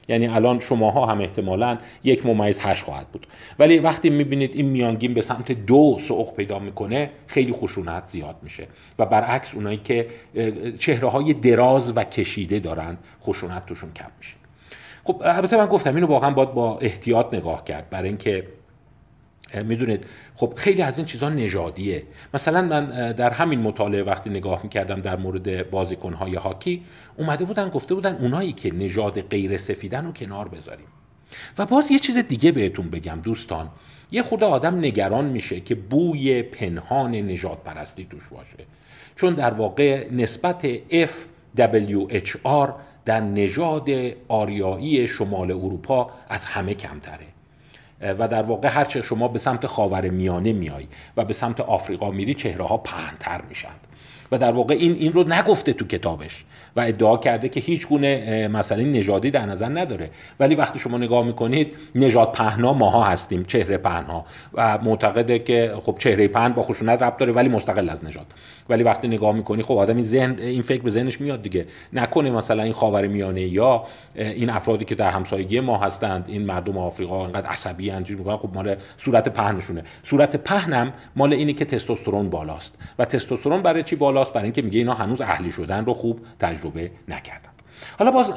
یعنی 0.09 0.27
الان 0.27 0.59
شماها 0.59 1.05
هم 1.05 1.21
احتمالا 1.21 1.77
یک 2.03 2.25
ممیز 2.25 2.59
هشت 2.61 2.83
خواهد 2.83 3.07
بود. 3.07 3.27
ولی 3.59 3.79
وقتی 3.79 4.09
می‌بینید 4.09 4.55
این 4.55 4.65
میانگین 4.65 5.13
به 5.13 5.21
سمت 5.21 5.51
دو 5.51 5.97
سوق 6.01 6.35
پیدا 6.35 6.59
می‌کنه 6.59 7.09
خیلی 7.27 7.53
خشونت 7.53 8.07
زیاد 8.07 8.35
میشه. 8.41 8.67
و 8.99 9.05
برعکس 9.05 9.55
اونایی 9.55 9.77
که 9.77 10.07
چهره 10.79 11.09
های 11.09 11.33
دراز 11.33 11.97
و 11.97 12.03
کشیده 12.03 12.59
دارند 12.59 12.97
خشونت 13.21 13.65
توشون 13.65 13.91
کم 13.93 14.11
میشه. 14.17 14.35
خب 15.03 15.21
البته 15.25 15.57
من 15.57 15.65
گفتم 15.65 15.95
اینو 15.95 16.07
واقعا 16.07 16.31
باید 16.31 16.53
با 16.53 16.77
احتیاط 16.77 17.33
نگاه 17.33 17.63
کرد. 17.63 17.89
برای 17.89 18.07
اینکه 18.07 18.47
می‌دونید. 19.55 20.05
خب 20.35 20.53
خیلی 20.55 20.81
از 20.81 20.97
این 20.97 21.05
چیزها 21.05 21.29
نژادیه. 21.29 22.03
مثلا 22.33 22.61
من 22.61 23.11
در 23.11 23.29
همین 23.29 23.59
مطالعه 23.59 24.03
وقتی 24.03 24.29
نگاه 24.29 24.63
می‌کردم 24.63 25.01
در 25.01 25.15
مورد 25.15 25.69
بازیکنهای 25.69 26.35
هاکی 26.35 26.83
اومده 27.17 27.45
بودن 27.45 27.69
گفته 27.69 27.95
بودن 27.95 28.15
اونایی 28.15 28.53
که 28.53 28.73
نژاد 28.73 29.21
غیر 29.21 29.57
سفیدن 29.57 30.05
رو 30.05 30.11
کنار 30.11 30.47
بذاریم. 30.47 30.87
و 31.57 31.65
باز 31.65 31.91
یه 31.91 31.99
چیز 31.99 32.17
دیگه 32.17 32.51
بهتون 32.51 32.89
بگم 32.89 33.19
دوستان. 33.23 33.69
یه 34.11 34.21
خود 34.21 34.43
آدم 34.43 34.77
نگران 34.79 35.25
میشه 35.25 35.59
که 35.59 35.75
بوی 35.75 36.41
پنهان 36.41 37.15
نجات 37.15 37.63
پرستی 37.63 38.07
توش 38.09 38.27
باشه. 38.27 38.57
چون 39.15 39.33
در 39.33 39.53
واقع 39.53 40.11
نسبت 40.11 40.77
FWHR 40.89 42.69
در 43.05 43.21
نژاد 43.21 43.89
آریایی 44.27 45.07
شمال 45.07 45.51
اروپا 45.51 46.11
از 46.29 46.45
همه 46.45 46.73
کمتره. 46.73 47.36
و 48.01 48.27
در 48.27 48.43
واقع 48.43 48.67
هرچه 48.67 49.01
شما 49.01 49.27
به 49.27 49.39
سمت 49.39 49.65
خاور 49.65 50.09
میانه 50.09 50.53
میای 50.53 50.87
و 51.17 51.25
به 51.25 51.33
سمت 51.33 51.59
آفریقا 51.59 52.11
میری 52.11 52.33
چهره 52.33 52.65
ها 52.65 52.77
پهنتر 52.77 53.41
میشن. 53.41 53.75
و 54.31 54.37
در 54.37 54.51
واقع 54.51 54.75
این 54.75 54.93
این 54.93 55.13
رو 55.13 55.23
نگفته 55.23 55.73
تو 55.73 55.85
کتابش 55.85 56.45
و 56.75 56.79
ادعا 56.79 57.17
کرده 57.17 57.49
که 57.49 57.59
هیچ 57.59 57.87
گونه 57.87 58.47
مسئله 58.47 58.83
نژادی 58.83 59.31
در 59.31 59.45
نظر 59.45 59.69
نداره. 59.69 60.09
ولی 60.39 60.55
وقتی 60.55 60.79
شما 60.79 60.97
نگاه 60.97 61.25
می‌کنید 61.25 61.75
نژاد 61.95 62.31
پهنا 62.31 62.73
ماها 62.73 63.03
هستیم 63.03 63.43
چهره 63.43 63.77
پهنا. 63.77 64.25
و 64.53 64.77
معتقده 64.77 65.39
که 65.39 65.73
خب 65.81 65.95
چهره 65.99 66.27
پهن 66.27 66.53
با 66.53 66.63
خشونت 66.63 67.01
ربط 67.01 67.17
داره 67.17 67.33
ولی 67.33 67.49
مستقل 67.49 67.89
از 67.89 68.05
نژاد. 68.05 68.25
ولی 68.69 68.83
وقتی 68.83 69.07
نگاه 69.07 69.35
می‌کنی 69.35 69.63
خب 69.63 69.77
آدم 69.77 69.95
این 69.95 70.03
ذهن 70.03 70.39
این 70.39 70.61
فکر 70.61 70.81
به 70.81 70.89
ذهنش 70.89 71.21
میاد 71.21 71.41
دیگه. 71.41 71.65
نکنه 71.93 72.31
مثلا 72.31 72.63
این 72.63 72.73
خاور 72.73 73.07
میانه 73.07 73.41
یا 73.41 73.83
این 74.15 74.49
افرادی 74.49 74.85
که 74.85 74.95
در 74.95 75.09
همسایگی 75.09 75.59
ما 75.59 75.77
هستند 75.77 76.25
این 76.27 76.45
مردم 76.45 76.77
آفریقا 76.77 77.25
انقدر 77.25 77.47
عصبی 77.47 77.91
انجام 77.91 78.17
می‌کنن 78.17 78.37
خب 78.37 78.49
مال 78.53 78.75
صورت 78.97 79.29
پهنشونه. 79.29 79.83
صورت 80.03 80.35
پهنم 80.35 80.93
مال 81.15 81.33
اینه 81.33 81.53
که 81.53 81.65
تستوسترون 81.65 82.29
بالاست. 82.29 82.75
و 82.99 83.05
تستوسترون 83.05 83.61
برای 83.61 83.83
چی 83.83 83.95
بالاست 84.17 84.33
برای 84.33 84.43
اینکه 84.43 84.61
میگه 84.61 84.79
اینا 84.79 84.93
هنوز 84.93 85.21
اهلی 85.21 85.51
شدن 85.51 85.85
رو 85.85 85.93
خوب 85.93 86.19
تجربه 86.39 86.91
نکردن. 87.07 87.49
حالا 87.99 88.11
باز 88.11 88.29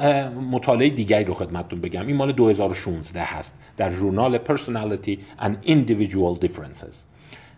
مطالعه 0.51 0.89
دیگری 0.89 1.23
رو 1.23 1.33
خدمتتون 1.33 1.81
بگم. 1.81 2.07
این 2.07 2.15
مال 2.15 2.31
2016 2.31 3.21
هست 3.21 3.55
در 3.77 3.91
ژورنال 3.91 4.37
Personality 4.37 5.17
and 5.39 5.67
Individual 5.67 6.45
Differences. 6.45 6.95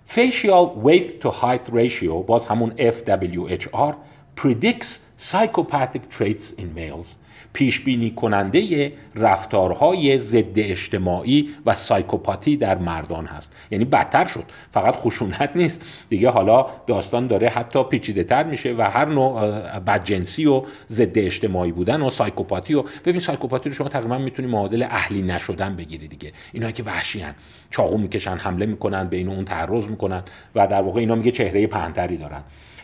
Facial 0.07 0.65
Weight 0.85 1.23
to 1.23 1.29
Height 1.29 1.73
Ratio 1.73 2.13
باز 2.27 2.45
همون 2.45 2.73
FWHR 2.77 3.93
predicts 4.41 5.12
psychopathic 5.29 6.03
traits 6.17 6.59
in 6.59 6.79
males 6.79 7.07
پیش 7.53 7.79
بینی 7.79 8.11
کننده 8.11 8.91
رفتارهای 9.15 10.17
ضد 10.17 10.59
اجتماعی 10.59 11.49
و 11.65 11.73
سایکوپاتی 11.73 12.57
در 12.57 12.77
مردان 12.77 13.25
هست. 13.25 13.55
یعنی 13.71 13.85
بدتر 13.85 14.25
شد. 14.25 14.43
فقط 14.71 14.95
خشونت 14.95 15.49
نیست. 15.55 15.85
دیگه 16.09 16.29
حالا 16.29 16.65
داستان 16.87 17.27
داره 17.27 17.49
حتی 17.49 17.83
پیچیده 17.83 18.23
تر 18.23 18.43
میشه 18.43 18.75
و 18.77 18.81
هر 18.81 19.05
نوع 19.05 19.59
بدجنسی 19.79 20.45
و 20.45 20.63
ضد 20.89 21.17
اجتماعی 21.17 21.71
بودن 21.71 22.01
و 22.01 22.09
سایکوپاتی 22.09 22.73
و 22.73 22.83
ببین 23.05 23.19
سایکوپاتی 23.19 23.69
رو 23.69 23.75
شما 23.75 23.89
تقریبا 23.89 24.17
می‌تونی 24.17 24.47
معادل 24.47 24.83
اهلی 24.83 25.21
نشدن 25.21 25.75
بگیری 25.75 26.07
دیگه. 26.07 26.31
اینایی 26.53 26.73
که 26.73 26.83
وحشی 26.83 27.19
هن. 27.19 27.35
چاقو 27.69 27.97
می‌کشن 27.97 28.37
حمله 28.37 28.65
می‌کنن 28.65 29.07
بین 29.07 29.29
اون 29.29 29.45
تعرض 29.45 29.87
می‌کنن 29.87 30.23
و 30.55 30.67
در 30.67 30.81
واقع 30.81 30.99
اینا 30.99 31.15
میگه 31.15 31.31
چهره 31.31 31.67
پهنتری 31.67 32.17
دارن. 32.17 32.41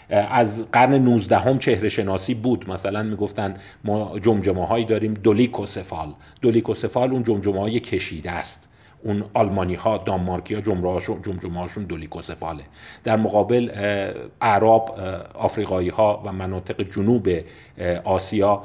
از 0.09 0.65
قرن 0.71 0.93
19 0.93 1.37
هم 1.37 1.59
چهره 1.59 1.89
شناسی 1.89 2.33
بود. 2.33 2.69
مثلا 2.69 3.03
می‌گفتن 3.03 3.53
ما 3.83 4.19
جمجمه 4.19 4.65
هایی 4.67 4.85
داریم 4.85 5.13
دولیکوسفال. 5.13 6.13
دولیکوسفال 6.41 7.11
اون 7.11 7.23
جمجمه 7.23 7.59
های 7.59 7.79
کشیده 7.79 8.31
است. 8.31 8.69
اون 9.03 9.23
آلمانی 9.33 9.75
ها 9.75 9.97
دانمارکی 9.97 10.55
ها 10.55 10.61
جمجمه 10.61 11.59
هاشون 11.59 11.83
دولیکوسفاله. 11.83 12.63
در 13.03 13.17
مقابل 13.17 13.71
اعراب 14.41 14.99
آفریقایی 15.35 15.89
ها 15.89 16.23
و 16.25 16.31
مناطق 16.31 16.81
جنوب 16.81 17.29
آسیا 18.03 18.63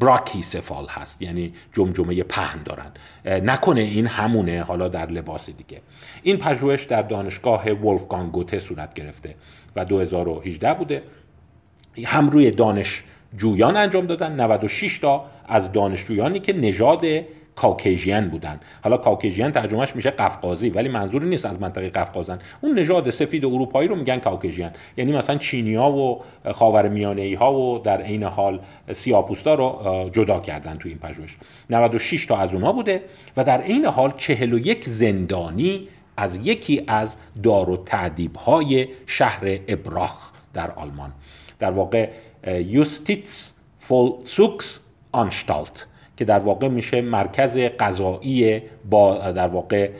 براکی 0.00 0.42
سفال 0.42 0.86
هست. 0.88 1.22
یعنی 1.22 1.52
جمجمه 1.72 2.22
پهن 2.22 2.58
دارن. 2.60 2.92
نکنه 3.24 3.80
این 3.80 4.06
همونه 4.06 4.62
حالا 4.62 4.88
در 4.88 5.06
لباس 5.06 5.50
دیگه. 5.50 5.80
این 6.22 6.36
پژوهش 6.36 6.84
در 6.84 7.02
دانشگاه 7.02 7.70
ولفگانگ 7.70 8.32
گوته 8.32 8.58
صورت 8.58 8.94
گرفته. 8.94 9.34
و 9.76 9.84
2018 9.84 10.74
بوده. 10.74 11.02
هم 12.04 12.30
روی 12.30 12.50
دانشجویان 12.50 13.76
انجام 13.76 14.06
دادن. 14.06 14.40
96 14.40 14.98
تا 14.98 15.24
از 15.48 15.72
دانشجویانی 15.72 16.40
که 16.40 16.52
نژاد 16.52 17.04
کاکیژین 17.56 18.28
بودن. 18.28 18.60
حالا 18.84 18.96
کاکیژین 18.96 19.50
ترجمهش 19.50 19.96
میشه 19.96 20.10
قفقازی 20.10 20.70
ولی 20.70 20.88
منظوری 20.88 21.28
نیست 21.28 21.46
از 21.46 21.60
منطقه 21.60 21.88
قفقازن. 21.90 22.38
اون 22.60 22.78
نژاد 22.78 23.10
سفید 23.10 23.44
اروپایی 23.44 23.88
رو 23.88 23.96
میگن 23.96 24.18
کاکیژین. 24.18 24.70
یعنی 24.96 25.12
مثلا 25.12 25.36
چینیا 25.36 25.90
و 25.90 26.22
خاورمیانه 26.52 27.36
ها 27.38 27.54
و 27.54 27.78
در 27.78 28.02
عین 28.02 28.22
حال 28.22 28.60
سیاپوستا 28.92 29.54
رو 29.54 30.10
جدا 30.12 30.40
کردن 30.40 30.74
تو 30.74 30.88
این 30.88 30.98
پژوهش. 30.98 31.36
96 31.70 32.26
تا 32.26 32.36
از 32.36 32.54
اونها 32.54 32.72
بوده 32.72 33.02
و 33.36 33.44
در 33.44 33.60
عین 33.60 33.84
حال 33.84 34.12
41 34.16 34.84
زندانی 34.84 35.88
از 36.16 36.36
یکی 36.46 36.84
از 36.86 37.16
دار 37.42 37.70
و 37.70 37.76
تعدیب 37.76 38.36
های 38.36 38.88
شهر 39.06 39.58
ابراخ 39.68 40.30
در 40.54 40.70
آلمان. 40.70 41.12
در 41.58 41.70
واقع 41.70 42.10
یوستیتس 42.46 43.52
فولسوکس 43.78 44.80
آنشتالت 45.12 45.86
که 46.16 46.24
در 46.24 46.38
واقع 46.38 46.68
میشه 46.68 47.00
مرکز 47.00 47.58
قضایی 47.58 48.62
با 48.90 49.32
در 49.32 49.48
واقع 49.48 49.90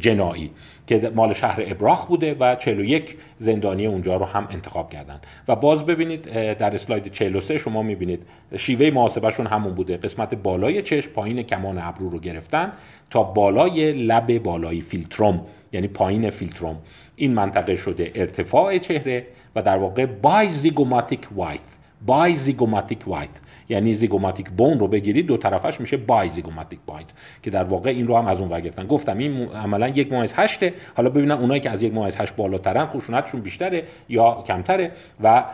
جنایی 0.00 0.50
که 0.86 1.12
مال 1.14 1.32
شهر 1.32 1.62
ابراخ 1.66 2.06
بوده 2.06 2.36
و 2.40 2.54
41 2.54 3.16
زندانی 3.38 3.86
اونجا 3.86 4.16
رو 4.16 4.24
هم 4.24 4.48
انتخاب 4.50 4.90
کردن. 4.90 5.20
و 5.48 5.56
باز 5.56 5.86
ببینید 5.86 6.22
در 6.54 6.74
اسلاید 6.74 7.12
43 7.12 7.58
شما 7.58 7.82
می‌بینید 7.82 8.22
شیوه 8.56 8.90
محاسبهشون 8.90 9.46
همون 9.46 9.74
بوده. 9.74 9.96
قسمت 9.96 10.34
بالای 10.34 10.82
چشم 10.82 11.10
پایین 11.10 11.42
کمان 11.42 11.78
ابرو 11.78 12.08
رو 12.10 12.18
گرفتن 12.18 12.72
تا 13.10 13.22
بالای 13.22 13.92
لب 13.92 14.38
بالای 14.38 14.80
philtrum 14.80 15.46
یعنی 15.72 15.88
پایین 15.88 16.30
philtrum. 16.30 16.76
این 17.16 17.34
منطقه 17.34 17.76
شده 17.76 18.12
ارتفاع 18.14 18.78
چهره 18.78 19.26
و 19.56 19.62
در 19.62 19.76
واقع 19.76 20.06
bizygomatic 20.06 21.28
width. 21.34 21.60
bizygomatic 22.06 23.08
width 23.08 23.40
یعنی 23.68 23.92
zygomatic 23.92 24.50
bone 24.50 24.78
رو 24.78 24.88
بگیرید 24.88 25.26
دو 25.26 25.36
طرفش 25.36 25.80
میشه 25.80 25.96
bizygomatic 25.96 26.78
width 26.86 27.06
که 27.42 27.50
در 27.50 27.64
واقع 27.64 27.90
این 27.90 28.06
رو 28.06 28.16
هم 28.16 28.26
از 28.26 28.40
اون 28.40 28.48
ور 28.48 28.60
گرفتن. 28.60 28.86
گفتم 28.86 29.18
این 29.18 29.48
عملا 29.48 29.88
یک 29.88 30.12
ممیز 30.12 30.34
هشته. 30.36 30.74
حالا 30.96 31.10
ببینن 31.10 31.30
اونایی 31.30 31.60
که 31.60 31.70
از 31.70 31.82
یک 31.82 31.94
ممیز 31.94 32.16
هشت 32.16 32.36
بالاترن 32.36 32.86
خشونتشون 32.86 33.40
بیشتره 33.40 33.84
یا 34.08 34.44
کمتره. 34.46 34.92
و 35.22 35.44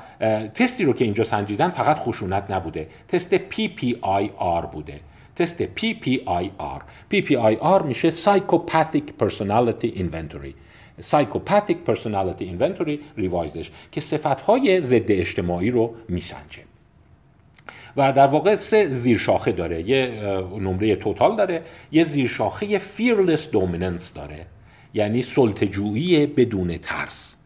تستی 0.55 0.85
رو 0.85 0.93
که 0.93 1.05
اینجا 1.05 1.25
سنجیدن 1.25 1.69
فقط 1.69 1.99
خشونت 1.99 2.51
نبوده. 2.51 2.89
تست 3.09 3.37
PPIR 3.37 4.67
بوده. 4.73 5.01
تست 5.37 5.63
PPIR 5.63 6.81
PPIR 7.13 7.85
میشه 7.85 8.11
Psychopathic 8.11 9.23
Personality 9.23 9.99
Inventory. 9.99 10.55
Psychopathic 11.01 11.77
Personality 11.91 12.43
Inventory 12.43 12.99
ریوایزش 13.17 13.71
که 13.93 14.01
صفتهای 14.01 14.81
ضد 14.81 15.13
اجتماعی 15.13 15.71
رو 15.71 15.95
میسنجه. 16.09 16.63
و 17.97 18.13
در 18.13 18.27
واقع 18.27 18.57
سه 18.57 18.89
زیرشاخه 18.89 19.53
داره. 19.53 19.89
یه 19.89 20.07
نمره 20.61 20.97
توتال 20.97 21.37
داره 21.37 21.63
یه 21.93 22.05
زیرشاخه 22.05 22.79
fearless 22.79 23.41
dominance 23.41 24.13
داره 24.15 24.47
یعنی 24.95 25.23
سلطجویی 25.23 26.27
بدون 26.27 26.79
ترس. 26.79 27.37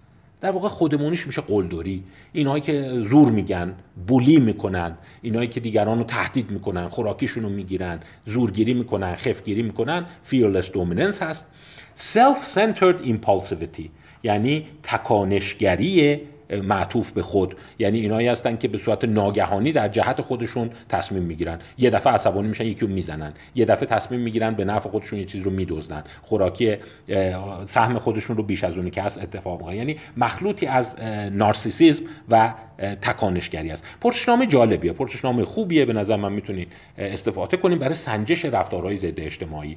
در 0.40 0.50
واقع 0.50 0.68
خودمونیش 0.68 1.26
میشه 1.26 1.40
قلدری. 1.40 2.02
اینهایی 2.32 2.62
که 2.62 3.02
زور 3.08 3.30
میگن 3.30 3.74
بولی 4.06 4.36
می‌کنن 4.36 4.98
اینهایی 5.22 5.48
که 5.48 5.60
دیگران 5.60 5.98
رو 5.98 6.04
تهدید 6.04 6.50
می‌کنن 6.50 6.88
خوراکیشون 6.88 7.42
رو 7.42 7.48
می‌گیرن 7.48 8.00
زورگیری 8.26 8.74
می‌کنن 8.74 9.14
خفگیری 9.14 9.62
می‌کنن 9.62 10.06
fearless 10.30 10.64
dominance 10.64 11.22
هست. 11.22 11.46
Self-centered 11.98 13.00
impulsivity 13.04 13.90
یعنی 14.22 14.66
تکانشگری 14.82 16.20
معطوف 16.50 17.10
به 17.10 17.22
خود. 17.22 17.56
یعنی 17.78 17.98
اینایی 17.98 18.28
هستن 18.28 18.56
که 18.56 18.68
به 18.68 18.78
صورت 18.78 19.04
ناگهانی 19.04 19.72
در 19.72 19.88
جهت 19.88 20.20
خودشون 20.20 20.70
تصمیم 20.88 21.22
می‌گیرن. 21.22 21.58
یه 21.78 21.90
دفعه 21.90 22.12
عصبانی 22.12 22.48
میشن 22.48 22.64
یکی 22.64 22.80
رو 22.80 22.92
می‌زنن. 22.92 23.32
یه 23.54 23.64
دفعه 23.64 23.88
تصمیم 23.88 24.20
می‌گیرن 24.20 24.54
به 24.54 24.64
نفع 24.64 24.90
خودشون 24.90 25.18
یه 25.18 25.24
چیز 25.24 25.42
رو 25.42 25.50
میدزدن. 25.50 26.04
خوراکی 26.22 26.76
سهم 27.66 27.98
خودشون 27.98 28.36
رو 28.36 28.42
بیش 28.42 28.64
از 28.64 28.76
اونی 28.76 28.90
که 28.90 29.02
هست 29.02 29.22
اتفاق 29.22 29.58
می‌کنه 29.58 29.76
یعنی 29.76 29.96
مخلوطی 30.16 30.66
از 30.66 30.96
نارسیسیزم 31.32 32.04
و 32.28 32.54
تکانشگری 33.02 33.70
است. 33.70 33.84
پرسشنامه 34.00 34.46
جالبیه. 34.46 34.92
پرسشنامه 34.92 35.44
خوبیه 35.44 35.84
به 35.84 35.92
نظر 35.92 36.16
من. 36.16 36.32
می‌تونید 36.32 36.72
استفاده 36.98 37.56
کنیم 37.56 37.78
برای 37.78 37.94
سنجش 37.94 38.44
رفتارهای 38.44 38.96
ضد 38.96 39.20
اجتماعی. 39.20 39.76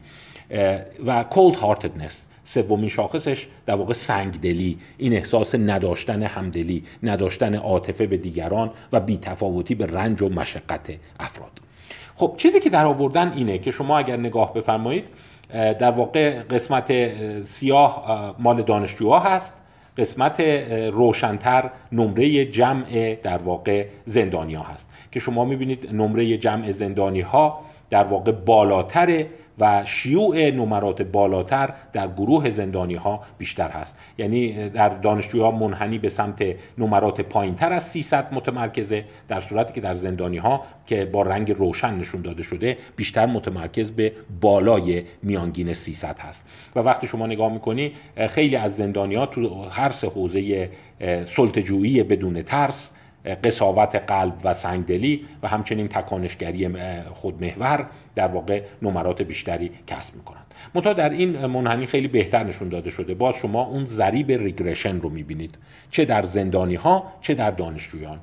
و 1.06 1.26
cold 1.30 1.56
heartedness 1.56 2.31
سومین 2.44 2.90
شاخصش 2.90 3.48
در 3.66 3.76
واقع 3.76 3.94
سنگدلی. 3.94 4.78
این 4.98 5.14
احساس 5.14 5.56
نداشتن 5.56 6.24
همدلی 6.24 6.84
نداشتن 7.04 7.56
عاطفه 7.56 8.08
به 8.08 8.18
دیگران 8.18 8.72
و 8.94 9.00
بیتفاوتی 9.00 9.76
به 9.76 9.86
رنج 9.86 10.22
و 10.22 10.30
مشقت 10.30 10.92
افراد. 11.20 11.52
خب 12.16 12.34
چیزی 12.38 12.60
که 12.60 12.70
در 12.70 12.86
آوردن 12.86 13.34
اینه 13.34 13.58
که 13.58 13.72
شما 13.72 13.98
اگر 13.98 14.18
نگاه 14.18 14.54
بفرمایید 14.54 15.08
در 15.54 15.92
واقع 15.92 16.40
قسمت 16.42 16.92
سیاه 17.44 18.36
مال 18.40 18.62
دانشجوها 18.62 19.20
هست. 19.20 19.62
قسمت 19.98 20.40
روشنتر 20.92 21.70
نمره 21.92 22.46
جمع 22.46 23.16
در 23.16 23.38
واقع 23.38 23.86
زندانی 24.06 24.54
ها 24.54 24.64
هست. 24.64 24.90
که 25.12 25.20
شما 25.20 25.46
می‌بینید 25.46 25.96
نمره 25.96 26.38
جمع 26.38 26.72
زندانی 26.72 27.22
ها 27.22 27.62
در 27.90 28.04
واقع 28.04 28.32
بالاتره 28.32 29.28
و 29.60 29.86
شیوع 29.86 30.52
نمرات 30.52 31.02
بالاتر 31.02 31.74
در 31.94 32.08
گروه 32.08 32.50
زندانی 32.50 32.96
ها 32.96 33.22
بیشتر 33.38 33.70
هست. 33.70 33.98
یعنی 34.18 34.70
در 34.70 34.90
دانشجوها 34.90 35.52
منحنی 35.52 35.98
به 35.98 36.10
سمت 36.10 36.46
نمرات 36.78 37.22
پایین 37.22 37.56
تر 37.56 37.74
از 37.74 37.84
300 37.84 38.34
متمرکزه 38.34 39.06
در 39.28 39.40
صورتی 39.40 39.74
که 39.74 39.82
در 39.82 39.94
زندانی 39.94 40.38
ها 40.38 40.64
که 40.86 41.06
با 41.06 41.22
رنگ 41.22 41.52
روشن 41.52 41.94
نشون 41.94 42.22
داده 42.22 42.44
شده 42.44 42.78
بیشتر 42.96 43.26
متمرکز 43.26 43.92
به 43.92 44.12
بالای 44.42 45.04
میانگین 45.24 45.74
300 45.74 46.20
هست. 46.20 46.46
و 46.76 46.80
وقتی 46.80 47.08
شما 47.08 47.28
نگاه 47.28 47.54
می‌کنی 47.54 47.92
خیلی 48.30 48.56
از 48.56 48.76
زندانی 48.76 49.16
ها 49.16 49.26
تو 49.26 49.64
هر 49.64 49.90
سه 49.90 50.08
حوزه 50.08 50.70
سلطجویی 51.26 52.04
بدون 52.04 52.42
ترس 52.42 52.92
قصاوت 53.26 53.96
قلب 53.96 54.34
و 54.44 54.54
سنگدلی 54.54 55.26
و 55.44 55.48
همچنین 55.48 55.88
تکانشگری 55.88 56.70
خودمحور 57.14 57.86
در 58.16 58.28
واقع 58.28 58.62
نمرات 58.82 59.22
بیشتری 59.22 59.72
کسب 59.88 60.16
می‌کنند. 60.16 60.46
منتها 60.76 60.94
در 60.94 61.10
این 61.10 61.46
منحنی 61.46 61.86
خیلی 61.86 62.08
بهتر 62.08 62.44
نشون 62.44 62.70
داده 62.70 62.90
شده. 62.90 63.14
باز 63.14 63.36
شما 63.36 63.64
اون 63.64 63.86
ضریب 63.86 64.32
ریگرشن 64.32 65.00
رو 65.00 65.10
می‌بینید. 65.10 65.58
چه 65.92 66.06
در 66.06 66.24
زندانی 66.24 66.76
ها 66.76 67.14
چه 67.22 67.34
در 67.34 67.52
دانشجویان. 67.52 68.20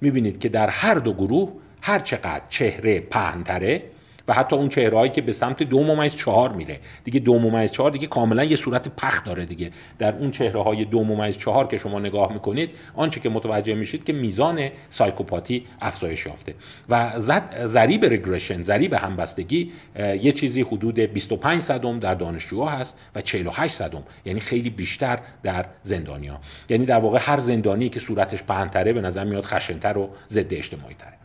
می‌بینید 0.00 0.38
که 0.40 0.48
در 0.48 0.68
هر 0.68 0.94
دو 0.94 1.12
گروه 1.12 1.52
هر 1.82 1.98
چقدر 1.98 2.42
چهره 2.48 3.00
پهنتره 3.00 3.82
و 4.30 4.32
حتی 4.32 4.56
اون 4.56 4.68
چهرهایی 4.68 5.10
که 5.10 5.22
به 5.22 5.32
سمت 5.32 5.62
دو 5.62 5.84
ممیز 5.84 6.16
چهار 6.16 6.52
میره. 6.52 6.78
دیگه 7.04 7.20
دو 7.20 7.38
ممیز 7.38 7.72
چهار 7.72 7.90
دیگه 7.90 8.06
کاملا 8.06 8.44
یه 8.44 8.56
صورت 8.56 8.88
پخ 8.88 9.24
داره 9.24 9.46
دیگه. 9.46 9.70
در 9.98 10.14
اون 10.14 10.30
چهره 10.30 10.62
های 10.62 10.84
دو 10.84 11.04
ممیز 11.04 11.38
چهار 11.38 11.66
که 11.66 11.78
شما 11.78 11.98
نگاه 11.98 12.32
می‌کنید 12.32 12.70
آنچه 12.94 13.20
که 13.20 13.28
متوجه 13.28 13.74
میشید 13.74 14.04
که 14.04 14.12
میزان 14.12 14.68
سایکوپاتی 14.90 15.66
افزایش 15.80 16.26
یافته. 16.26 16.54
و 16.88 17.18
ضریب 17.66 18.04
رگرشن 18.04 18.62
ضریب 18.62 18.94
همبستگی 18.94 19.72
یه 19.98 20.32
چیزی 20.32 20.62
حدود 20.62 21.00
25 21.00 21.62
صدم 21.62 21.98
در 21.98 22.14
دانشجوها 22.14 22.68
هست 22.68 22.94
و 23.14 23.20
48 23.20 23.74
صدم. 23.74 24.02
یعنی 24.24 24.40
خیلی 24.40 24.70
بیشتر 24.70 25.18
در 25.42 25.66
زندانیا 25.82 26.40
یعنی 26.68 26.86
در 26.86 26.98
واقع 26.98 27.18
هر 27.22 27.40
زندانی 27.40 27.88
که 27.88 28.00
صورتش 28.00 28.42
پهنتره 28.42 28.92
به 28.92 29.00
نظر 29.00 29.24
میاد 29.24 29.44
خشنتر 29.44 29.98
و 29.98 30.10
ضد 30.28 30.54
اجتماعی 30.54 30.94
تره 30.94 31.19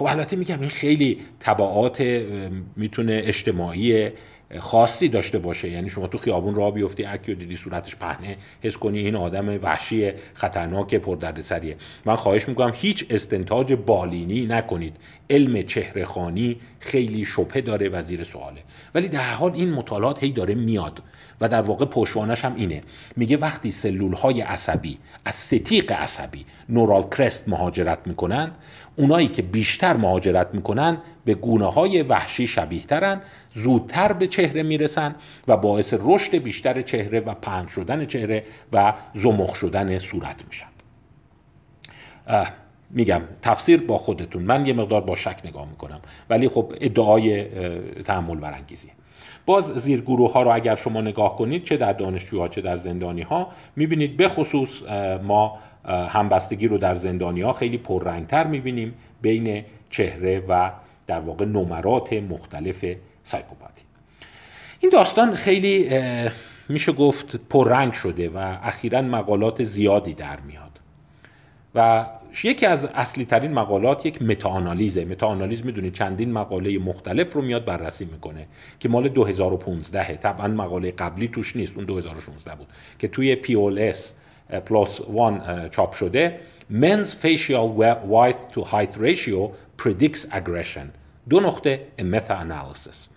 خب 0.00 0.06
البته 0.06 0.36
میگم 0.36 0.60
این 0.60 0.70
خیلی 0.70 1.18
تبعات 1.40 2.00
می‌تونه 2.76 3.22
اجتماعی 3.24 4.10
خاصی 4.58 5.08
داشته 5.08 5.38
باشه. 5.38 5.70
یعنی 5.70 5.88
شما 5.88 6.06
تو 6.06 6.18
خیابون 6.18 6.54
راه 6.54 6.74
بیفتی 6.74 7.02
هر 7.02 7.16
کیو 7.16 7.34
دیدی 7.34 7.56
صورتش 7.56 7.96
پهنه 7.96 8.36
حس 8.62 8.76
کنی 8.76 8.98
این 8.98 9.16
آدم 9.16 9.48
وحشی 9.62 10.12
خطرناک 10.34 10.94
پردردسریه. 10.94 11.76
من 12.04 12.16
خواهش 12.16 12.48
می‌کنم 12.48 12.72
هیچ 12.74 13.06
استنتاج 13.10 13.72
بالینی 13.72 14.46
نکنید. 14.46 14.96
علم 15.30 15.62
چهرهخانی 15.62 16.56
خیلی 16.78 17.24
شبهه 17.24 17.60
داره 17.60 17.88
و 17.88 18.02
زیر 18.02 18.24
سواله. 18.24 18.60
ولی 18.94 19.08
در 19.08 19.32
حال 19.34 19.52
این 19.54 19.70
مطالعات 19.70 20.24
هی 20.24 20.32
داره 20.32 20.54
میاد. 20.54 21.02
و 21.40 21.48
در 21.48 21.62
واقع 21.62 21.84
پشوانش 21.84 22.44
هم 22.44 22.54
اینه. 22.54 22.80
میگه 23.16 23.36
وقتی 23.36 23.70
سلول 23.70 24.12
های 24.12 24.40
عصبی 24.40 24.98
از 25.24 25.34
ستیق 25.34 25.92
عصبی 25.92 26.46
نورال 26.68 27.02
کرست 27.02 27.48
مهاجرت 27.48 27.98
می‌کنند 28.06 28.58
اونایی 28.96 29.28
که 29.28 29.42
بیشتر 29.42 29.96
مهاجرت 29.96 30.48
می‌کنن 30.52 30.98
به 31.24 31.34
گونه 31.34 31.72
های 31.72 32.02
وحشی 32.02 32.46
شبیه 32.46 32.82
ترن 32.82 33.20
زودتر 33.54 34.12
به 34.12 34.26
چهره 34.26 34.62
می‌رسن 34.62 35.14
و 35.48 35.56
باعث 35.56 35.94
رشد 36.00 36.36
بیشتر 36.36 36.80
چهره 36.80 37.20
و 37.20 37.34
پهن 37.34 37.66
شدن 37.66 38.04
چهره 38.04 38.44
و 38.72 38.94
زمخ 39.14 39.54
شدن 39.54 39.98
صورت 39.98 40.44
میشن. 40.46 40.66
میگم 42.90 43.22
تفسیر 43.42 43.82
با 43.82 43.98
خودتون. 43.98 44.42
من 44.42 44.66
یه 44.66 44.72
مقدار 44.72 45.00
با 45.00 45.14
شک 45.14 45.40
نگاه 45.44 45.68
می‌کنم. 45.68 46.00
ولی 46.30 46.48
خب 46.48 46.72
ادعای 46.80 47.44
تحمل 48.02 48.36
برانگیزیه 48.36 48.90
باز 49.46 49.64
زیر 49.64 50.00
گروه 50.00 50.32
ها 50.32 50.42
رو 50.42 50.54
اگر 50.54 50.74
شما 50.74 51.00
نگاه 51.00 51.36
کنید 51.36 51.64
چه 51.64 51.76
در 51.76 51.92
دانشجوها 51.92 52.48
چه 52.48 52.60
در 52.60 52.76
زندانی 52.76 53.22
ها 53.22 53.48
می‌بینید 53.76 54.16
به 54.16 54.28
خصوص 54.28 54.82
ما 55.22 55.58
همبستگی 55.86 56.68
رو 56.68 56.78
در 56.78 56.94
زندانی 56.94 57.40
ها 57.40 57.52
خیلی 57.52 57.78
پررنگتر 57.78 58.46
می‌بینیم 58.46 58.94
بین 59.22 59.64
چهره 59.90 60.42
و 60.48 60.70
در 61.06 61.20
واقع 61.20 61.44
نمرات 61.44 62.12
مختلف 62.12 62.84
سایکوپاتی. 63.22 63.82
این 64.80 64.90
داستان 64.92 65.34
خیلی 65.34 65.90
میشه 66.68 66.92
گفت 66.92 67.36
پررنگ 67.36 67.92
شده 67.92 68.28
و 68.28 68.56
اخیرا 68.62 69.02
مقالات 69.02 69.62
زیادی 69.62 70.14
در 70.14 70.40
میاد. 70.40 70.80
و 71.74 72.06
یکی 72.44 72.66
از 72.66 72.86
اصلی 72.86 73.24
ترین 73.24 73.52
مقالات 73.52 74.06
یک 74.06 74.22
متاانالیزه. 74.22 75.04
متاانالیز 75.04 75.64
می‌دونید 75.66 75.92
چندین 75.92 76.32
مقاله 76.32 76.78
مختلف 76.78 77.32
رو 77.32 77.42
میاد 77.42 77.64
بررسی 77.64 78.04
می‌کنه 78.04 78.46
که 78.80 78.88
مال 78.88 79.08
2015 79.08 80.16
طبعا 80.16 80.48
مقاله 80.48 80.90
قبلی 80.90 81.28
توش 81.28 81.56
نیست 81.56 81.72
اون 81.76 81.84
2016 81.84 82.54
بود. 82.54 82.66
که 82.98 83.08
توی 83.08 83.36
POLS 83.42 83.98
پلاس 84.66 85.00
وان 85.00 85.68
چاپ 85.68 85.92
شده 85.92 86.40
Men's 86.72 87.12
facial 87.24 87.66
width 88.12 88.42
to 88.54 88.60
height 88.62 88.96
ratio 88.96 89.50
predicts 89.82 90.26
aggression. 90.32 90.86
دو 91.28 91.40
نقطه 91.40 91.80
meta 91.98 92.32
analysis 92.32 93.08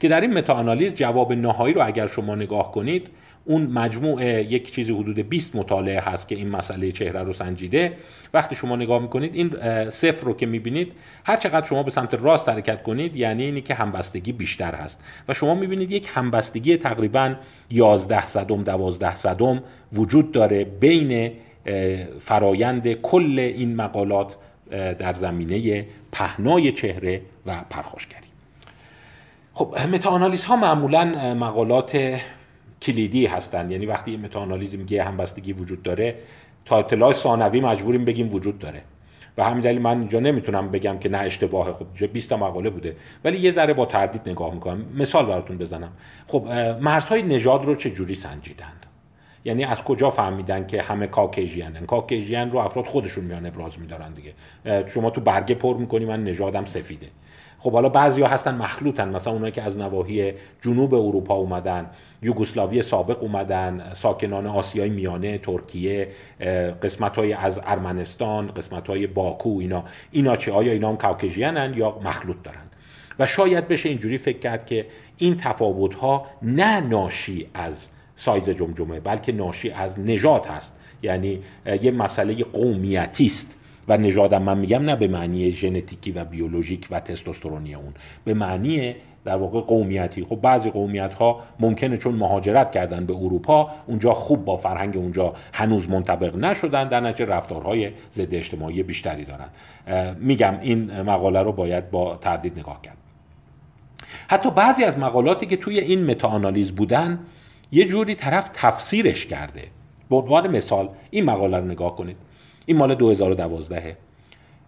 که 0.00 0.08
در 0.08 0.20
این 0.20 0.32
متا 0.32 0.54
آنالیز 0.54 0.94
جواب 0.94 1.32
نهایی 1.32 1.74
رو 1.74 1.86
اگر 1.86 2.06
شما 2.06 2.34
نگاه 2.34 2.72
کنید 2.72 3.08
اون 3.44 3.62
مجموع 3.62 4.24
یک 4.24 4.72
چیزی 4.74 4.92
حدود 4.92 5.18
20 5.18 5.56
مطالعه 5.56 6.00
هست 6.00 6.28
که 6.28 6.34
این 6.34 6.48
مسئله 6.48 6.92
چهره 6.92 7.22
رو 7.22 7.32
سنجیده. 7.32 7.92
وقتی 8.34 8.56
شما 8.56 8.76
نگاه 8.76 9.02
می‌کنید 9.02 9.34
این 9.34 9.50
صفر 9.90 10.26
رو 10.26 10.34
که 10.34 10.46
می‌بینید 10.46 10.92
هر 11.26 11.36
چقدر 11.36 11.66
شما 11.66 11.82
به 11.82 11.90
سمت 11.90 12.14
راست 12.14 12.48
حرکت 12.48 12.82
کنید 12.82 13.16
یعنی 13.16 13.44
اینی 13.44 13.60
که 13.60 13.74
همبستگی 13.74 14.32
بیشتر 14.32 14.74
هست. 14.74 15.00
و 15.28 15.34
شما 15.34 15.54
می‌بینید 15.54 15.90
یک 15.90 16.08
همبستگی 16.14 16.76
تقریبا 16.76 17.34
11 17.70 18.26
صدم 18.26 18.62
12 18.62 19.14
صدم 19.14 19.62
وجود 19.92 20.32
داره 20.32 20.64
بین 20.64 21.32
فرایند 22.20 22.92
کل 22.92 23.38
این 23.38 23.76
مقالات 23.76 24.36
در 24.70 25.14
زمینه 25.14 25.86
پهنای 26.12 26.72
چهره 26.72 27.22
و 27.46 27.64
پرخاشگری. 27.70 28.26
خب 29.54 29.76
متاانالیز 29.92 30.44
ها 30.44 30.56
معمولا 30.56 31.34
مقالات 31.34 32.20
کلیدی 32.82 33.26
هستند. 33.26 33.70
یعنی 33.70 33.86
وقتی 33.86 34.16
متاانالیز 34.16 34.76
میگه 34.76 35.04
همبستگی 35.04 35.52
وجود 35.52 35.82
داره 35.82 36.14
تا 36.64 36.78
اطلاع 36.78 37.12
ثانوی 37.12 37.60
مجبوریم 37.60 38.04
بگیم 38.04 38.34
وجود 38.34 38.58
داره. 38.58 38.82
و 39.38 39.44
همین 39.44 39.60
دلیل 39.60 39.80
من 39.80 39.98
اینجا 39.98 40.20
نمی‌تونم 40.20 40.70
بگم 40.70 40.98
که 40.98 41.08
نه 41.08 41.18
اشتباهه 41.18 41.72
خب 41.72 41.86
اینجا 41.86 42.06
20 42.06 42.30
تا 42.30 42.36
مقاله 42.36 42.70
بوده. 42.70 42.96
ولی 43.24 43.38
یه 43.38 43.50
ذره 43.50 43.72
با 43.72 43.86
تردید 43.86 44.28
نگاه 44.28 44.54
می‌کنم. 44.54 44.84
مثال 44.94 45.26
براتون 45.26 45.58
بزنم. 45.58 45.92
خب 46.26 46.48
مرزهای 46.80 47.22
نژاد 47.22 47.64
رو 47.64 47.74
چه 47.74 47.90
جوری 47.90 48.14
سنجیدند؟ 48.14 48.86
یعنی 49.44 49.64
از 49.64 49.82
کجا 49.82 50.10
فهمیدن 50.10 50.66
که 50.66 50.82
همه 50.82 51.06
کاکیژیانن؟ 51.06 51.86
کاکیژیان 51.86 52.50
رو 52.50 52.58
افراد 52.58 52.86
خودشون 52.86 53.24
میان 53.24 53.46
ابراز 53.46 53.78
میدارن 53.78 54.12
دیگه. 54.12 54.34
شما 54.86 55.10
تو 55.10 55.20
برگه 55.20 55.54
پر 55.54 55.76
می‌کنی 55.76 56.04
من 56.04 56.24
نژادم 56.24 56.64
سفیده. 56.64 57.06
خب 57.62 57.72
حالا 57.72 57.88
بعضیا 57.88 58.26
هستن 58.26 58.54
مخلوطن 58.54 59.08
مثلا 59.08 59.32
اونایی 59.32 59.52
که 59.52 59.62
از 59.62 59.76
نواحی 59.76 60.32
جنوب 60.60 60.94
اروپا 60.94 61.34
اومدن 61.34 61.90
یوگسلاوی 62.22 62.82
سابق 62.82 63.22
اومدن 63.22 63.90
ساکنان 63.92 64.46
آسیای 64.46 64.90
میانه 64.90 65.38
ترکیه 65.38 66.08
قسمت 66.82 67.16
های 67.16 67.32
از 67.32 67.60
ارمنستان 67.64 68.46
قسمت 68.46 68.86
های 68.86 69.06
باکو 69.06 69.58
اینا. 69.60 69.84
اینا 70.10 70.36
چه؟ 70.36 70.52
آیا 70.52 70.72
اینا 70.72 70.88
هم 70.88 70.96
کاکیژیانن 70.96 71.74
یا 71.76 71.98
مخلوط 72.04 72.36
دارند 72.44 72.76
و 73.18 73.26
شاید 73.26 73.68
بشه 73.68 73.88
اینجوری 73.88 74.18
فکر 74.18 74.38
کرد 74.38 74.66
که 74.66 74.86
این 75.18 75.36
تفاوت 75.36 75.94
ها 75.94 76.26
نه 76.42 76.80
ناشی 76.80 77.48
از 77.54 77.90
سایز 78.16 78.50
جمجمه 78.50 79.00
بلکه 79.00 79.32
ناشی 79.32 79.70
از 79.70 80.00
نژاد 80.00 80.46
هست. 80.46 80.74
یعنی 81.02 81.42
یه 81.82 81.90
مسئله 81.90 82.44
قومیتی 82.44 83.26
است 83.26 83.56
و 83.88 83.98
نژادم 83.98 84.42
من 84.42 84.58
میگم 84.58 84.82
نه 84.82 84.96
به 84.96 85.08
معنی 85.08 85.50
ژنتیکی 85.50 86.12
و 86.12 86.24
بیولوژیک 86.24 86.86
و 86.90 87.00
تستوسترونی 87.00 87.74
اون. 87.74 87.94
به 88.24 88.34
معنی 88.34 88.94
در 89.24 89.36
واقع 89.36 89.60
قومیتی. 89.60 90.24
خب 90.24 90.36
بعضی 90.36 90.70
قومیت 90.70 91.14
ها 91.14 91.40
ممکنه 91.60 91.96
چون 91.96 92.14
مهاجرت 92.14 92.70
کردن 92.70 93.06
به 93.06 93.14
اروپا 93.14 93.70
اونجا 93.86 94.12
خوب 94.12 94.44
با 94.44 94.56
فرهنگ 94.56 94.96
اونجا 94.96 95.32
هنوز 95.52 95.88
منطبق 95.88 96.36
نشدن 96.44 96.88
در 96.88 97.00
نتیجه 97.00 97.30
رفتارهای 97.30 97.90
ضد 98.12 98.34
اجتماعی 98.34 98.82
بیشتری 98.82 99.24
دارن. 99.24 99.48
میگم 100.18 100.58
این 100.62 101.00
مقاله 101.00 101.42
رو 101.42 101.52
باید 101.52 101.90
با 101.90 102.16
تردید 102.16 102.58
نگاه 102.58 102.82
کرد. 102.82 102.96
حتی 104.28 104.50
بعضی 104.50 104.84
از 104.84 104.98
مقالاتی 104.98 105.46
که 105.46 105.56
توی 105.56 105.78
این 105.78 106.10
متاانالیز 106.10 106.72
بودن 106.72 107.18
یه 107.72 107.84
جوری 107.84 108.14
طرف 108.14 108.50
تفسیرش 108.54 109.26
کرده. 109.26 109.62
به 110.10 110.16
عنوان 110.16 110.56
مثال 110.56 110.88
این 111.10 111.24
مقاله 111.24 111.56
رو 111.56 111.64
نگاه 111.64 111.96
کنید. 111.96 112.16
این 112.66 112.76
مال 112.76 112.94
2012 112.94 113.96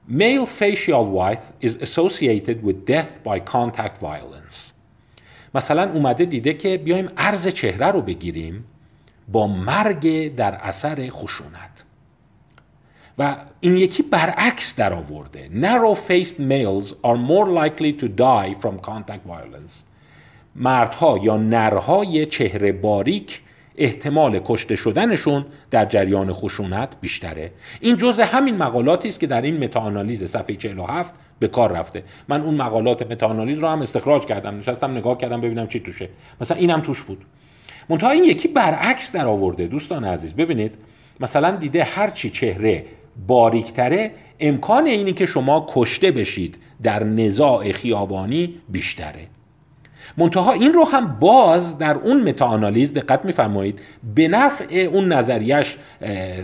Male 0.08 0.46
facial 0.46 1.06
width 1.06 1.52
is 1.62 1.76
associated 1.76 2.62
with 2.62 2.84
death 2.84 3.22
by 3.24 3.40
contact 3.40 3.96
violence. 4.00 4.72
مثلا 5.54 5.92
اومده 5.92 6.24
دیده 6.24 6.54
که 6.54 6.78
بیایم 6.78 7.10
عرض 7.16 7.48
چهره 7.48 7.86
رو 7.86 8.00
بگیریم 8.00 8.64
با 9.28 9.46
مرگ 9.46 10.34
در 10.34 10.54
اثر 10.54 11.08
خشونت 11.10 11.84
و 13.18 13.36
این 13.60 13.76
یکی 13.76 14.02
برعکس 14.02 14.76
در 14.76 14.92
آورده 14.92 15.50
narrow 15.54 15.96
faced 15.96 16.38
males 16.38 16.92
are 17.04 17.16
more 17.16 17.48
likely 17.48 18.00
to 18.02 18.08
die 18.08 18.54
from 18.62 18.86
contact 18.86 19.28
violence 19.28 19.84
مردها 20.56 21.18
یا 21.22 21.36
نرهای 21.36 22.26
چهره 22.26 22.72
باریک 22.72 23.42
احتمال 23.78 24.40
کشته 24.44 24.76
شدنشون 24.76 25.44
در 25.70 25.84
جریان 25.84 26.32
خشونت 26.32 26.96
بیشتره. 27.00 27.52
این 27.80 27.96
جزء 27.96 28.24
همین 28.24 28.56
مقالاتی 28.56 29.08
است 29.08 29.20
که 29.20 29.26
در 29.26 29.42
این 29.42 29.64
متاانالیز 29.64 30.24
صفحه 30.24 30.56
47 30.56 31.14
به 31.38 31.48
کار 31.48 31.72
رفته. 31.72 32.04
من 32.28 32.40
اون 32.40 32.54
مقالات 32.54 33.10
متاانالیز 33.10 33.58
رو 33.58 33.68
هم 33.68 33.82
استخراج 33.82 34.24
کردم. 34.26 34.56
نشستم 34.56 34.96
نگاه 34.96 35.18
کردم 35.18 35.40
ببینم 35.40 35.66
چی 35.66 35.80
توشه. 35.80 36.08
مثلا 36.40 36.56
اینم 36.56 36.80
توش 36.80 37.02
بود. 37.02 37.24
منتها 37.88 38.10
این 38.10 38.24
یکی 38.24 38.48
برعکس 38.48 39.12
در 39.12 39.26
آورده. 39.26 39.66
دوستان 39.66 40.04
عزیز 40.04 40.34
ببینید 40.34 40.74
مثلا 41.20 41.50
دیده 41.50 41.84
هرچی 41.84 42.30
چهره 42.30 42.84
باریکتره 43.26 44.10
امکان 44.40 44.86
اینی 44.86 45.12
که 45.12 45.26
شما 45.26 45.66
کشته 45.68 46.10
بشید 46.10 46.58
در 46.82 47.04
نزاع 47.04 47.72
خیابانی 47.72 48.54
بیشتره. 48.68 49.26
منتها 50.16 50.52
این 50.52 50.72
رو 50.72 50.84
هم 50.84 51.16
باز 51.20 51.78
در 51.78 51.94
اون 51.94 52.28
متاانالیز 52.28 52.94
دقت 52.94 53.24
میفرمایید. 53.24 53.80
به 54.14 54.28
نفع 54.28 54.88
اون 54.92 55.12
نظریش 55.12 55.76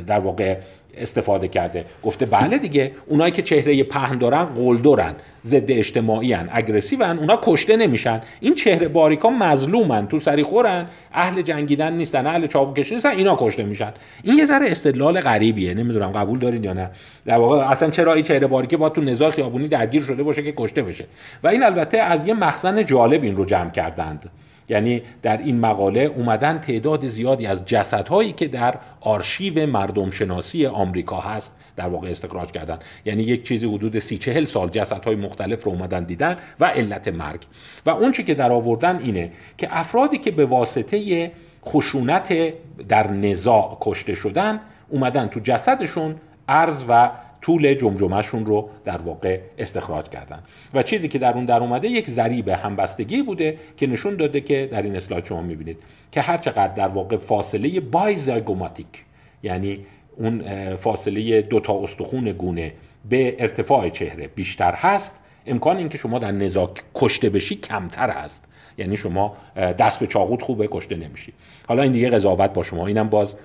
در 0.07 0.19
واقع 0.19 0.57
استفاده 1.01 1.49
کرده. 1.49 1.85
گفته 2.03 2.27
بله 2.27 2.59
دیگه 2.59 2.93
اونایی 3.07 3.33
که 3.33 3.43
چهره 3.43 3.83
پهن 3.83 4.19
دارن 4.19 4.45
قلدرن 4.45 5.15
ضد 5.45 5.71
اجتماعی 5.71 6.33
هن 6.33 6.49
اگریسیون 6.53 7.19
اونا 7.19 7.39
کشته 7.43 7.77
نمیشن. 7.77 8.21
این 8.41 8.55
چهره 8.55 8.89
باریکا 8.89 9.31
مظلومن 9.31 10.09
تو 10.09 10.21
سری 10.21 10.43
خورن 10.43 10.87
اهل 11.13 11.43
جنگیدن 11.43 11.93
نیستن 11.93 12.27
اهل 12.27 12.47
چاقو 12.47 12.75
کشی 12.75 12.95
نیستن 12.95 13.11
اینا 13.11 13.37
کشته 13.41 13.63
میشن. 13.63 13.93
این 14.23 14.39
یه 14.39 14.45
ذره 14.45 14.71
استدلال 14.71 15.21
غریبیه 15.21 15.75
نمی‌دونم 15.75 16.13
قبول 16.13 16.39
دارین 16.39 16.65
یا 16.65 16.73
نه؟ 16.73 16.91
در 17.25 17.39
واقع 17.39 17.57
اصلا 17.57 17.91
چرا 17.91 18.15
این 18.15 18.23
چهره 18.23 18.47
باریکه 18.47 18.77
با 18.77 18.89
تو 18.89 19.01
نزاع 19.01 19.31
خیابونی 19.31 19.69
درگیر 19.69 20.03
شده 20.03 20.23
باشه 20.23 20.43
که 20.43 20.55
کشته 20.57 20.83
بشه؟ 20.83 21.05
و 21.43 21.49
این 21.49 21.63
البته 21.63 21.99
از 21.99 22.27
یه 22.27 22.35
مخزن 22.35 22.85
جالب 22.85 23.23
این 23.23 23.37
رو 23.37 23.45
جمع 23.45 23.71
کردند. 23.71 24.31
یعنی 24.71 25.03
در 25.23 25.37
این 25.37 25.61
مقاله 25.61 26.01
اومدن 26.01 26.59
تعداد 26.59 27.07
زیادی 27.07 27.47
از 27.47 27.65
جسدهایی 27.65 28.33
که 28.33 28.49
در 28.49 28.75
آرشیو 29.01 29.67
مردم 29.67 30.11
شناسی 30.11 30.67
آمریکا 30.67 31.21
هست 31.21 31.57
در 31.77 31.89
واقع 31.89 32.09
استخراج 32.11 32.51
کردن. 32.51 32.79
یعنی 33.05 33.23
یک 33.23 33.43
چیزی 33.43 33.67
حدود 33.67 33.99
سی 33.99 34.19
چهل 34.19 34.45
سال 34.45 34.69
جسدهای 34.69 35.17
مختلف 35.17 35.65
رو 35.65 35.73
اومدن 35.73 36.05
دیدن 36.05 36.37
و 36.61 36.65
علت 36.65 37.09
مرگ. 37.09 37.41
و 37.87 37.91
اون 37.91 38.13
چی 38.13 38.25
که 38.25 38.35
در 38.35 38.53
آوردن 38.53 38.99
اینه 38.99 39.33
که 39.59 39.69
افرادی 39.71 40.19
که 40.19 40.31
به 40.31 40.45
واسطه 40.45 41.33
خشونت 41.67 42.55
در 42.89 43.11
نزاع 43.11 43.79
کشته 43.81 44.15
شدن 44.15 44.61
اومدن 44.89 45.27
تو 45.27 45.41
جسدشون 45.41 46.17
ارز 46.49 46.85
و 46.89 47.11
طول 47.43 47.75
جمجمهشون 47.75 48.47
رو 48.47 48.69
در 48.85 48.97
واقع 48.97 49.41
استخراج 49.59 50.09
کردن. 50.09 50.43
و 50.75 50.83
چیزی 50.83 51.09
که 51.09 51.19
در 51.19 51.35
اون 51.35 51.45
در 51.45 51.61
اومده 51.61 51.89
یک 51.89 52.11
ضریب 52.11 52.49
همبستگی 52.49 53.23
بوده 53.23 53.59
که 53.77 53.87
نشون 53.87 54.17
داده 54.17 54.41
که 54.41 54.69
در 54.73 54.83
این 54.83 54.97
اسلاید 54.97 55.25
شما 55.25 55.43
می‌بینید 55.43 55.83
که 56.13 56.21
هر 56.21 56.39
چقدر 56.39 56.75
در 56.75 56.89
واقع 56.89 57.17
فاصله 57.17 57.81
بایزایگوماتیک 57.81 59.05
یعنی 59.43 59.79
اون 60.17 60.43
فاصله 60.77 61.43
دو 61.43 61.61
تا 61.61 61.83
استخون 61.83 62.33
گونه 62.33 62.73
به 63.09 63.37
ارتفاع 63.39 63.89
چهره 63.89 64.29
بیشتر 64.29 64.75
هست 64.75 65.21
امکان 65.47 65.77
اینکه 65.77 65.99
شما 65.99 66.19
در 66.19 66.33
نزاک 66.33 66.83
کشته 66.95 67.31
بشی 67.31 67.55
کمتر 67.55 68.11
هست. 68.11 68.45
یعنی 68.79 68.97
شما 68.97 69.37
دست 69.57 70.01
به 70.01 70.07
چاقوت 70.07 70.43
خوبه 70.43 70.69
کشته 70.71 70.97
نمیشی. 70.97 71.33
حالا 71.69 71.83
این 71.83 71.93
دیگه 71.93 72.11
قضاوت 72.11 72.53
با 72.53 72.63
شما 72.63 72.87
اینم 72.87 73.09
باز 73.09 73.37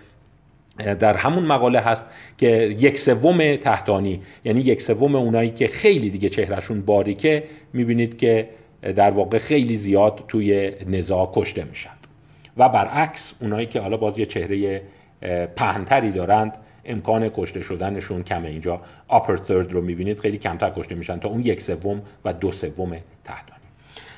در 0.77 1.17
همون 1.17 1.43
مقاله 1.43 1.79
هست 1.79 2.05
که 2.37 2.47
یک 2.79 2.99
سوم 2.99 3.55
تحتانی 3.55 4.21
یعنی 4.45 4.59
یک 4.59 4.81
سوم 4.81 5.15
اونایی 5.15 5.49
که 5.49 5.67
خیلی 5.67 6.09
دیگه 6.09 6.29
چهرهشون 6.29 6.81
باریکه 6.81 7.43
می‌بینید 7.73 8.17
که 8.17 8.49
در 8.81 9.11
واقع 9.11 9.37
خیلی 9.37 9.75
زیاد 9.75 10.23
توی 10.27 10.71
نزاع 10.87 11.31
کشته 11.33 11.63
میشند 11.63 12.07
و 12.57 12.69
برعکس 12.69 13.33
اونایی 13.41 13.65
که 13.65 13.79
حالا 13.79 13.97
باز 13.97 14.19
یه 14.19 14.25
چهره 14.25 14.81
پهنتری 15.55 16.11
دارند 16.11 16.57
امکان 16.85 17.29
کشته 17.29 17.61
شدنشون 17.61 18.23
کمه. 18.23 18.47
اینجا 18.47 18.81
upper 19.09 19.37
third 19.47 19.71
رو 19.71 19.81
می‌بینید 19.81 20.19
خیلی 20.19 20.37
کمتر 20.37 20.69
کشته 20.69 20.95
میشن 20.95 21.19
تا 21.19 21.29
اون 21.29 21.41
یک 21.41 21.61
سوم 21.61 22.01
و 22.25 22.33
دو 22.33 22.51
سوم 22.51 22.97
تحتانی. 23.23 23.61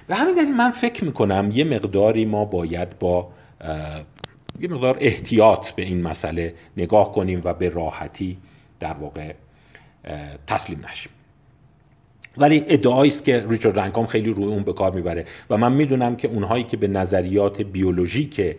به 0.08 0.16
همین 0.16 0.36
دلیل 0.36 0.56
من 0.56 0.72
فکر 0.72 1.06
می‌کنم 1.06 1.50
یه 1.54 1.64
مقداری 1.64 2.26
ما 2.26 2.46
باید 2.46 3.00
با 3.00 3.30
یه 4.62 4.68
مقدار 4.70 4.98
احتیاط 5.00 5.72
به 5.72 5.84
این 5.84 6.02
مسئله 6.02 6.54
نگاه 6.78 7.12
کنیم 7.12 7.42
و 7.44 7.54
به 7.54 7.70
راحتی 7.70 8.38
در 8.80 8.94
واقع 8.94 9.34
تسلیم 10.48 10.86
نشیم. 10.90 11.12
ولی 12.38 12.64
ادعایی 12.68 13.12
است 13.12 13.26
که 13.26 13.46
ریچارد 13.50 13.80
رنکام 13.80 14.06
خیلی 14.06 14.34
روی 14.34 14.46
اون 14.46 14.64
به 14.64 14.74
کار 14.74 14.92
می‌بره 14.92 15.26
و 15.50 15.58
من 15.58 15.74
می‌دونم 15.74 16.16
که 16.16 16.28
اونهایی 16.28 16.64
که 16.64 16.78
به 16.78 16.88
نظریات 16.88 17.62
بیولوژیک 17.62 18.56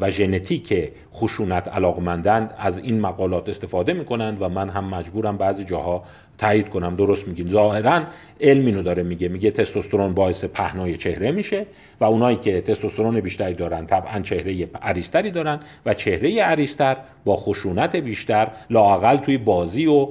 و 0.00 0.10
ژنتیک 0.10 0.92
خشونت 1.14 1.68
علاقمندند 1.68 2.54
از 2.58 2.78
این 2.78 3.00
مقالات 3.00 3.48
استفاده 3.48 3.92
می‌کنند 3.92 4.42
و 4.42 4.48
من 4.48 4.68
هم 4.68 4.84
مجبورم 4.84 5.36
بعضی 5.36 5.64
جاها 5.64 6.02
تایید 6.38 6.68
کنم. 6.68 6.96
درست 6.96 7.28
میگین. 7.28 7.48
ظاهرا 7.48 8.04
علم 8.40 8.66
اینو 8.66 8.82
داره 8.82 9.02
میگه. 9.02 9.28
میگه 9.28 9.50
تستوسترون 9.50 10.14
باعث 10.14 10.44
پهنای 10.44 10.96
چهره 10.96 11.30
میشه 11.30 11.66
و 12.00 12.04
اونایی 12.04 12.36
که 12.36 12.60
تستوسترون 12.60 13.20
بیشتری 13.20 13.54
دارن 13.54 13.86
طبعا 13.86 14.20
چهره 14.20 14.68
عریستری 14.82 15.30
دارن 15.30 15.60
و 15.86 15.94
چهره 15.94 16.42
عریستر 16.42 16.96
با 17.24 17.36
خشونت 17.36 17.96
بیشتر 17.96 18.50
لاقل 18.70 19.16
توی 19.16 19.38
بازی 19.38 19.86
و 19.86 20.08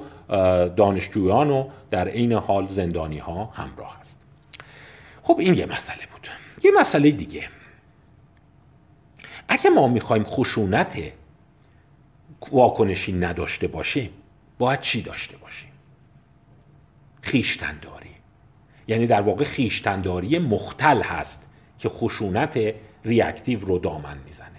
دانشجویان 0.76 1.50
و 1.50 1.68
در 1.92 2.08
عین 2.08 2.34
حال 2.34 2.68
زندانی 2.68 3.18
ها 3.18 3.50
همراه 3.54 3.98
هست 4.00 4.26
خب 5.24 5.40
این 5.40 5.54
یه 5.54 5.66
مسئله 5.66 5.98
بود. 6.12 6.28
یه 6.64 6.72
مسئله 6.80 7.12
دیگه. 7.12 7.42
اگه 9.50 9.70
ما 9.70 9.88
می‌خوایم 9.88 10.24
خشونت 10.24 10.98
واکنشی 12.52 13.14
نداشته 13.14 13.68
باشیم 13.68 14.10
باید 14.60 14.80
چی 14.80 15.02
داشته 15.02 15.38
باشیم؟ 15.38 15.72
خویشتنداری. 17.22 18.10
یعنی 18.88 19.08
در 19.08 19.22
واقع 19.22 19.44
خویشتنداری 19.44 20.40
مختل 20.40 21.02
هست 21.02 21.50
که 21.78 21.90
خشونت 21.90 22.60
reactive 23.06 23.60
رو 23.60 23.80
دامن 23.80 24.18
می‌زنه. 24.26 24.50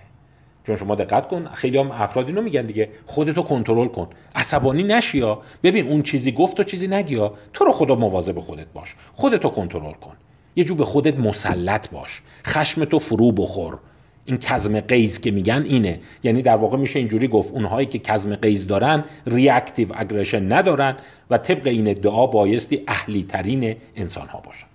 چون 0.66 0.76
شما 0.76 0.94
دقت 0.94 1.28
کن 1.28 1.48
خیلی 1.54 1.78
هم 1.78 1.90
افراد 1.90 2.26
اینو 2.26 2.42
میگن 2.42 2.66
دیگه 2.66 2.90
خودتو 3.06 3.42
کنترل 3.42 3.88
کن. 3.88 4.08
عصبانی 4.34 4.82
نشیا 4.82 5.42
ببین 5.62 5.88
اون 5.88 6.02
چیزی 6.02 6.32
گفت 6.32 6.60
و 6.60 6.62
چیزی 6.62 6.88
نگیا 6.88 7.34
تو 7.52 7.64
رو 7.64 7.72
خدا 7.72 7.94
مواظب 7.94 8.40
خودت 8.40 8.66
باش. 8.66 8.96
خودتو 9.12 9.48
کنترل 9.48 9.92
کن. 9.92 10.16
یه 10.56 10.64
جو 10.64 10.74
به 10.74 10.84
خودت 10.84 11.18
مسلط 11.18 11.90
باش. 11.90 12.22
خشمتو 12.46 12.98
فرو 12.98 13.32
بخور. 13.32 13.78
این 14.24 14.38
کظم 14.38 14.80
غیظ 14.80 15.20
که 15.20 15.30
میگن 15.30 15.62
اینه. 15.62 16.00
یعنی 16.22 16.42
در 16.42 16.56
واقع 16.56 16.78
میشه 16.78 16.98
اینجوری 16.98 17.28
گفت 17.28 17.52
اونهایی 17.52 17.86
که 17.86 17.98
کظم 17.98 18.36
غیظ 18.36 18.66
دارن 18.66 19.04
reactive 19.26 19.88
aggression 19.94 20.52
ندارن 20.52 20.96
و 21.30 21.38
طبق 21.38 21.66
این 21.66 21.88
ادعا 21.88 22.26
بایستی 22.26 22.84
اهلی 22.88 23.22
ترین 23.22 23.76
انسان 23.96 24.28
ها 24.28 24.40
باشند. 24.40 24.70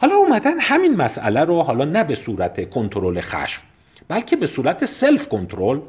حالا 0.00 0.14
اومدن 0.14 0.60
همین 0.60 0.96
مسئله 0.96 1.40
رو 1.40 1.62
حالا 1.62 1.84
نه 1.84 2.04
به 2.04 2.14
صورت 2.14 2.70
کنترل 2.70 3.20
خشم 3.20 3.62
بلکه 4.08 4.36
به 4.36 4.46
صورت 4.46 4.84
self 4.84 5.28
control 5.28 5.80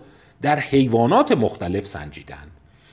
در 0.42 0.60
حیوانات 0.60 1.32
مختلف 1.32 1.86
سنجیدن. 1.86 2.48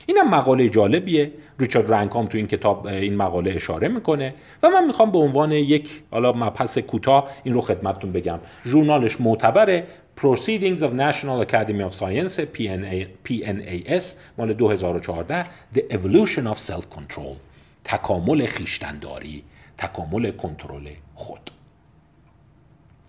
اینم 0.09 0.29
مقاله 0.29 0.69
جالبیه. 0.69 1.31
ریچارد 1.59 1.93
رنگهام 1.93 2.27
تو 2.27 2.37
این 2.37 2.47
کتاب 2.47 2.87
این 2.87 3.15
مقاله 3.15 3.51
اشاره 3.51 3.87
می‌کنه. 3.87 4.33
و 4.63 4.69
من 4.69 4.85
می‌خوام 4.85 5.11
به 5.11 5.17
عنوان 5.17 5.51
یک 5.51 5.89
حالا 6.11 6.33
مبحث 6.33 6.77
کوتاه 6.77 7.29
این 7.43 7.53
رو 7.53 7.61
خدمتتون 7.61 8.11
بگم. 8.11 8.39
ژورنالش 8.65 9.21
معتبره 9.21 9.87
Proceedings 10.19 10.79
of 10.79 10.91
National 11.05 11.45
Academy 11.45 11.89
of 11.89 11.93
Science 11.99 12.35
PNA, 12.57 13.07
PNAS 13.27 14.03
مال 14.37 14.53
2014 14.53 15.45
The 15.75 15.79
Evolution 15.79 16.53
of 16.53 16.57
Self-Control 16.57 17.35
تکامل 17.83 18.45
خیشتنداری 18.45 19.43
تکامل 19.77 20.31
کنترل 20.31 20.89
خود. 21.13 21.51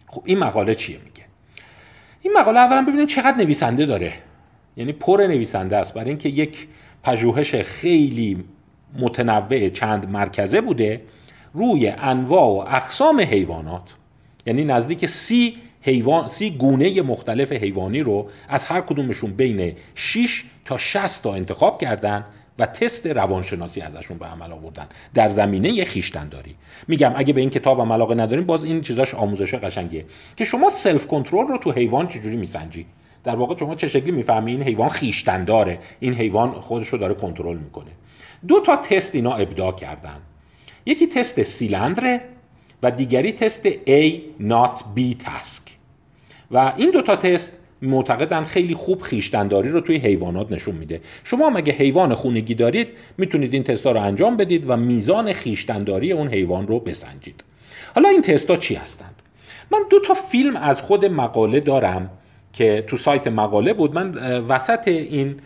خب 0.06 0.22
این 0.24 0.38
مقاله 0.38 0.74
چیه 0.74 0.98
میگه؟ 1.04 1.24
این 2.22 2.32
مقاله 2.38 2.58
اولا 2.58 2.82
ببینید 2.82 3.08
چقدر 3.08 3.36
نویسنده 3.36 3.86
داره. 3.86 4.12
یعنی 4.76 4.92
پر 4.92 5.26
نویسنده 5.28 5.76
است. 5.76 5.94
برای 5.94 6.08
اینکه 6.08 6.28
یک 6.28 6.68
پژوهش 7.02 7.54
خیلی 7.54 8.44
متنوع 8.98 9.68
چند 9.68 10.08
مرکزه 10.08 10.60
بوده 10.60 11.02
روی 11.52 11.88
انواع 11.88 12.44
و 12.44 12.64
اقسام 12.76 13.20
حیوانات. 13.20 13.94
یعنی 14.46 14.64
نزدیک 14.64 15.06
سی 15.06 15.56
حیوان 15.82 16.28
سی 16.28 16.50
گونه 16.50 17.02
مختلف 17.02 17.52
حیوانی 17.52 18.00
رو 18.00 18.28
از 18.48 18.66
هر 18.66 18.80
کدومشون 18.80 19.32
بین 19.32 19.74
6 19.94 20.44
تا 20.64 20.78
60 20.78 21.22
تا 21.22 21.34
انتخاب 21.34 21.80
کردن 21.80 22.24
و 22.58 22.66
تست 22.66 23.06
روانشناسی 23.06 23.80
ازشون 23.80 24.18
به 24.18 24.26
عمل 24.26 24.52
آوردن 24.52 24.86
در 25.14 25.30
زمینه 25.30 25.84
خویشتنداری. 25.84 26.56
میگم 26.88 27.12
اگه 27.16 27.32
به 27.32 27.40
این 27.40 27.50
کتاب 27.50 27.80
هم 27.80 27.92
علاقه 27.92 28.14
نداریم 28.14 28.46
باز 28.46 28.64
این 28.64 28.80
چیزاش 28.80 29.14
آموزش 29.14 29.54
قشنگیه. 29.54 30.04
که 30.36 30.44
شما 30.44 30.70
self 30.70 31.06
control 31.06 31.46
رو 31.48 31.58
تو 31.58 31.72
حیوان 31.72 32.08
چجوری 32.08 32.36
میسنجی؟ 32.36 32.86
در 33.24 33.36
واقع 33.36 33.56
شما 33.56 33.74
چه 33.74 33.88
شکلی 33.88 34.10
می‌فهمی؟ 34.10 34.50
این 34.50 34.62
حیوان 34.62 34.88
خویشتنداره. 34.88 35.78
این 36.00 36.14
حیوان 36.14 36.50
خودش 36.50 36.88
رو 36.88 36.98
داره 36.98 37.14
کنترل 37.14 37.56
می‌کنه. 37.56 37.90
دو 38.48 38.60
تا 38.60 38.76
تست 38.76 39.14
اینا 39.14 39.34
ابداع 39.34 39.72
کردن. 39.72 40.16
یکی 40.86 41.06
تست 41.06 41.42
سیلندره 41.42 42.20
و 42.82 42.90
دیگری 42.90 43.32
تست 43.32 43.68
A 43.70 44.12
not 44.40 44.78
B 44.96 45.00
task. 45.00 45.70
و 46.50 46.72
این 46.76 46.90
دو 46.90 47.02
تا 47.02 47.16
تست 47.16 47.52
معتقدن 47.82 48.44
خیلی 48.44 48.74
خوب 48.74 49.00
خویشتنداری 49.02 49.68
رو 49.68 49.80
توی 49.80 49.96
حیوانات 49.96 50.52
نشون 50.52 50.74
میده. 50.74 51.00
شما 51.24 51.50
اگه 51.50 51.72
حیوان 51.72 52.14
خونگی 52.14 52.54
دارید 52.54 52.88
می‌تونید 53.18 53.54
این 53.54 53.64
تستا 53.64 53.92
رو 53.92 54.00
انجام 54.00 54.36
بدید 54.36 54.70
و 54.70 54.76
میزان 54.76 55.32
خویشتنداری 55.32 56.12
اون 56.12 56.28
حیوان 56.28 56.66
رو 56.66 56.80
بسنجید. 56.80 57.44
حالا 57.94 58.08
این 58.08 58.22
تستا 58.22 58.56
چی 58.56 58.74
هستند؟ 58.74 59.22
من 59.70 59.78
دو 59.90 60.00
تا 60.00 60.14
فیلم 60.14 60.56
از 60.56 60.80
خود 60.80 61.06
مقاله 61.06 61.60
دارم 61.60 62.10
که 62.52 62.84
تو 62.86 62.96
سایت 62.96 63.26
مقاله 63.26 63.72
بود 63.72 63.94
من 63.94 64.38
وسط 64.38 64.88
این 64.88 65.36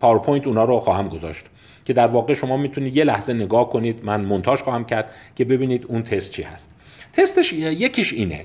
پاورپوینت 0.00 0.46
اونا 0.46 0.64
رو 0.64 0.80
خواهم 0.80 1.08
گذاشت 1.08 1.44
که 1.84 1.92
در 1.92 2.06
واقع 2.06 2.34
شما 2.34 2.56
می‌تونید 2.56 2.96
یه 2.96 3.04
لحظه 3.04 3.32
نگاه 3.32 3.70
کنید 3.70 4.04
من 4.04 4.24
مونتاژ 4.24 4.62
خواهم 4.62 4.84
کرد 4.84 5.10
که 5.36 5.44
ببینید 5.44 5.86
اون 5.88 6.02
تست 6.02 6.30
چی 6.30 6.42
هست. 6.42 6.70
تستش 7.12 7.52
یکیش 7.52 8.12
اینه 8.12 8.44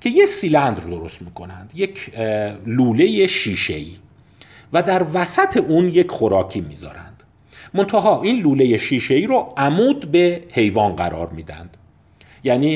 که 0.00 0.10
یه 0.10 0.26
سیلندر 0.26 0.82
درست 0.82 1.22
می‌کنند 1.22 1.72
یک 1.74 2.10
لوله 2.66 3.26
شیشه 3.26 3.74
ای 3.74 3.92
و 4.72 4.82
در 4.82 5.06
وسط 5.14 5.56
اون 5.56 5.88
یک 5.88 6.10
خوراکی 6.10 6.60
می‌ذارند. 6.60 7.22
منتها 7.74 8.22
این 8.22 8.42
لوله 8.42 8.76
شیشه 8.76 9.14
ای 9.14 9.26
رو 9.26 9.48
عمود 9.56 10.10
به 10.10 10.42
حیوان 10.50 10.96
قرار 10.96 11.28
میدند 11.28 11.76
یعنی 12.44 12.74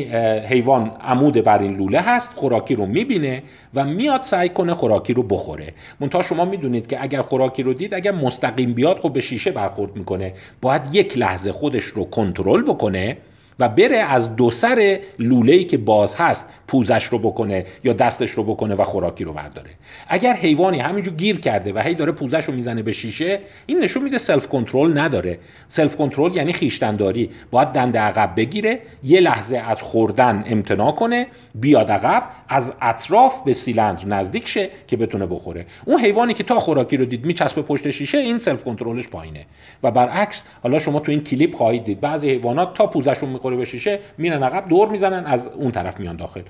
حیوان 0.49 0.91
عمود 1.01 1.45
بر 1.45 1.59
این 1.59 1.77
لوله 1.77 2.01
هست 2.01 2.33
خوراکی 2.35 2.75
رو 2.75 2.87
می‌بینه 2.87 3.43
و 3.75 3.85
میاد 3.85 4.23
سعی 4.23 4.49
کنه 4.49 4.75
خوراکی 4.75 5.13
رو 5.13 5.23
بخوره. 5.23 5.75
منتها 6.01 6.23
شما 6.23 6.45
می‌دونید 6.45 6.87
که 6.87 7.03
اگر 7.03 7.23
خوراکی 7.23 7.63
رو 7.63 7.75
دید 7.75 7.95
اگر 7.95 8.13
مستقیم 8.13 8.75
بیاد 8.75 8.99
خب 9.01 9.13
به 9.13 9.21
شیشه 9.21 9.51
برخورد 9.51 9.97
می‌کنه. 9.97 10.33
باید 10.61 10.83
یک 10.93 11.19
لحظه 11.19 11.53
خودش 11.53 11.85
رو 11.85 12.05
کنترل 12.05 12.63
بکنه 12.63 13.17
و 13.59 13.69
بره 13.69 13.97
از 13.97 14.37
دو 14.37 14.51
سر 14.51 14.99
لوله 15.19 15.65
که 15.65 15.79
باز 15.79 16.15
هست 16.15 16.47
پوزش 16.69 17.05
رو 17.05 17.19
بکنه 17.19 17.65
یا 17.85 17.93
دستش 17.93 18.31
رو 18.31 18.45
بکنه 18.45 18.75
و 18.75 18.85
خوراکی 18.85 19.25
رو 19.25 19.33
ورداره. 19.33 19.71
اگر 20.09 20.35
حیوانی 20.35 20.79
همینجور 20.79 21.15
گیر 21.15 21.41
کرده 21.41 21.73
و 21.73 21.79
هی 21.79 21.95
داره 21.95 22.13
پوزش 22.13 22.45
رو 22.45 22.55
می‌زنه 22.55 22.83
به 22.83 22.93
شیشه 22.93 23.41
این 23.67 23.79
نشون 23.79 24.03
میده 24.03 24.19
self 24.19 24.49
control 24.49 24.99
نداره. 24.99 25.39
self 25.69 25.97
control 25.97 26.37
یعنی 26.37 26.53
خویشتنداری. 26.53 27.31
باید 27.51 27.69
دنده 27.69 27.99
عقب 27.99 28.33
بگیره 28.37 28.81
یه 29.05 29.21
لحظه 29.21 29.57
از 29.57 29.83
خوردن 29.83 30.45
امتناع 30.47 30.93
کنه 30.93 31.27
بیاد 31.55 31.91
عقب 31.91 32.23
از 32.49 32.73
اطراف 32.81 33.41
به 33.45 33.53
سیلندر 33.53 34.07
نزدیک 34.07 34.49
شه 34.49 34.71
که 34.87 34.97
بتونه 34.97 35.27
بخوره. 35.27 35.67
اون 35.85 36.01
حیوانی 36.01 36.35
که 36.35 36.45
تا 36.45 36.59
خوراکی 36.59 36.97
رو 36.97 37.05
دید 37.05 37.25
میچسبه 37.25 37.63
پشت 37.63 37.91
شیشه 37.91 38.19
این 38.19 38.39
self 38.39 38.65
control 38.65 38.99
ش 38.99 39.09
پایینه. 39.09 39.47
و 39.83 39.91
برعکس 39.91 40.45
حالا 40.63 40.79
شما 40.79 41.01
تو 41.01 41.13
این 41.13 41.23
کلیپ 41.23 41.55
خواهید 41.55 41.85
دید. 41.85 42.01
بعضی 42.01 42.31
حیوانات 42.31 42.75
تا 42.75 42.87
پوزشون 42.87 43.29
می‌خوره 43.51 43.57
به 43.57 43.65
شیشه 43.65 43.99
میرن 44.19 44.43
عقب 44.43 44.69
دور 44.69 44.89
می‌زنن 44.89 45.25
از 45.27 45.47
اون 45.47 45.71
طرف 45.71 46.01
میان 46.01 46.17
داخل. 46.17 46.43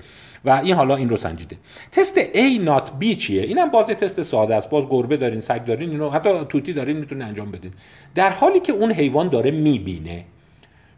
و 0.44 0.50
این 0.50 0.74
حالا 0.74 0.96
این 0.96 1.08
رو 1.08 1.16
سنجیده. 1.16 1.56
تست 1.92 2.18
A 2.20 2.60
نات 2.60 2.90
B 3.00 3.16
چیه؟ 3.16 3.42
اینم 3.42 3.70
باز 3.70 3.86
تست 3.86 4.22
ساده 4.22 4.54
است. 4.54 4.70
باز 4.70 4.84
گربه 4.90 5.16
دارین 5.16 5.40
سگ 5.40 5.64
دارین 5.64 5.90
اینو 5.90 6.10
حتی 6.10 6.30
توتی 6.48 6.72
دارین 6.72 6.96
می‌تونین 6.96 7.24
انجام 7.24 7.50
بدین. 7.50 7.70
در 8.14 8.30
حالی 8.30 8.60
که 8.60 8.72
اون 8.72 8.92
حیوان 8.92 9.28
داره 9.28 9.50
می‌بینه 9.50 10.24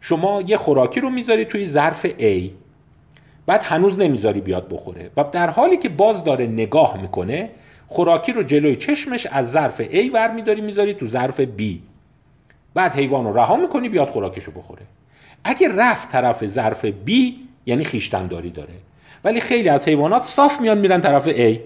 شما 0.01 0.41
یه 0.41 0.57
خوراکی 0.57 0.99
رو 0.99 1.09
می‌ذاری 1.09 1.45
توی 1.45 1.65
ظرف 1.65 2.05
A 2.05 2.49
بعد 3.45 3.61
هنوز 3.63 3.99
نمی‌ذاری 3.99 4.41
بیاد 4.41 4.69
بخوره. 4.69 5.09
و 5.17 5.25
در 5.31 5.49
حالی 5.49 5.77
که 5.77 5.89
باز 5.89 6.23
داره 6.23 6.47
نگاه 6.47 7.01
می‌کنه 7.01 7.49
خوراکی 7.87 8.31
رو 8.31 8.43
جلوی 8.43 8.75
چشمش 8.75 9.25
از 9.31 9.51
ظرف 9.51 9.81
A 9.81 10.13
ور 10.13 10.31
میداری 10.31 10.61
می‌ذاری 10.61 10.93
تو 10.93 11.07
ظرف 11.07 11.41
B. 11.41 11.63
بعد 12.73 12.95
حیوان 12.95 13.25
رو 13.25 13.37
رها 13.37 13.57
می‌کنی 13.57 13.89
بیاد 13.89 14.09
خوراکش 14.09 14.49
بخوره. 14.49 14.81
اگه 15.43 15.67
رفت 15.75 16.09
طرف 16.09 16.45
ظرف 16.45 16.85
B 17.07 17.11
یعنی 17.65 17.83
خیشتنداری 17.83 18.49
داره. 18.49 18.73
ولی 19.23 19.39
خیلی 19.39 19.69
از 19.69 19.87
حیوانات 19.87 20.23
صاف 20.23 20.61
میان 20.61 20.77
میرن 20.77 21.01
طرف 21.01 21.29
A. 21.29 21.59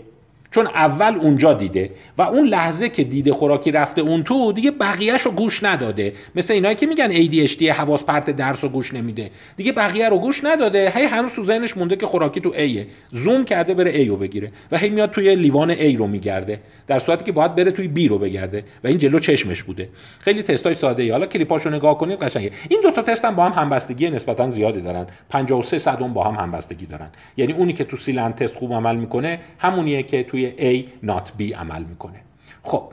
چون 0.53 0.67
اول 0.67 1.15
اونجا 1.15 1.53
دیده 1.53 1.89
و 2.17 2.21
اون 2.21 2.47
لحظه 2.47 2.89
که 2.89 3.03
دیده 3.03 3.33
خوراکی 3.33 3.71
رفته 3.71 4.01
اون 4.01 4.23
تو 4.23 4.51
دیگه 4.51 4.71
بقیهش 4.71 5.21
رو 5.21 5.31
گوش 5.31 5.63
نداده. 5.63 6.13
مثل 6.35 6.53
اینایی 6.53 6.75
که 6.75 6.85
میگن 6.85 7.13
ADHD 7.15 7.63
حواس 7.63 8.03
پرت 8.03 8.29
درس 8.29 8.63
رو 8.63 8.69
گوش 8.69 8.93
نمیده. 8.93 9.31
دیگه 9.57 9.71
بقیه 9.71 10.09
رو 10.09 10.17
گوش 10.17 10.43
نداده. 10.43 10.91
هی 10.95 11.03
هنوز 11.03 11.31
تو 11.31 11.45
ذهنش 11.45 11.77
مونده 11.77 11.95
که 11.95 12.05
خوراکی 12.05 12.41
تو 12.41 12.53
A 12.53 12.85
زوم 13.11 13.43
کرده 13.43 13.73
بره 13.73 14.05
A 14.05 14.07
رو 14.07 14.15
بگیره 14.15 14.51
و 14.71 14.77
هی 14.77 14.89
میاد 14.89 15.11
توی 15.11 15.35
لیوان 15.35 15.75
A 15.75 15.95
رو 15.97 16.07
میگرده. 16.07 16.59
در 16.87 16.99
صورتی 16.99 17.25
که 17.25 17.31
باید 17.31 17.55
بره 17.55 17.71
توی 17.71 17.91
B 17.95 18.09
رو 18.09 18.17
بگرده 18.17 18.63
و 18.83 18.87
این 18.87 18.97
جلو 18.97 19.19
چشمش 19.19 19.63
بوده. 19.63 19.89
خیلی 20.19 20.41
تستای 20.41 20.73
ساده 20.73 21.03
ای. 21.03 21.09
حالا 21.09 21.25
کلیپاشو 21.25 21.69
نگاه 21.69 21.97
کنید 21.97 22.19
قشنگه. 22.19 22.51
این 22.69 22.79
دو 22.83 22.91
تا 22.91 23.01
تست 23.01 23.25
هم 23.25 23.35
با 23.35 23.45
هم 23.45 23.61
همبستگی 23.61 24.09
نسبتا 24.09 24.49
زیادی 24.49 24.81
دارن. 24.81 25.07
53 25.29 25.77
صدم 25.77 26.13
با 26.13 26.23
هم 26.23 26.35
همبستگی 26.35 26.85
دارن. 26.85 27.09
یعنی 27.37 27.53
اونی 27.53 27.73
که 27.73 27.83
تو 27.83 27.97
سیلند 27.97 28.35
تست 28.35 28.55
خوب 28.55 28.73
عمل 28.73 28.95
می‌کنه 28.95 29.39
همونیه 29.59 30.03
که 30.03 30.23
توی 30.23 30.42
A 30.51 31.05
not 31.05 31.39
B 31.39 31.41
عمل 31.41 31.83
می‌کنه. 31.83 32.19
خب 32.63 32.91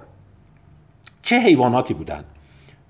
چه 1.23 1.39
حیواناتی 1.41 1.95
بودن؟ 1.95 2.25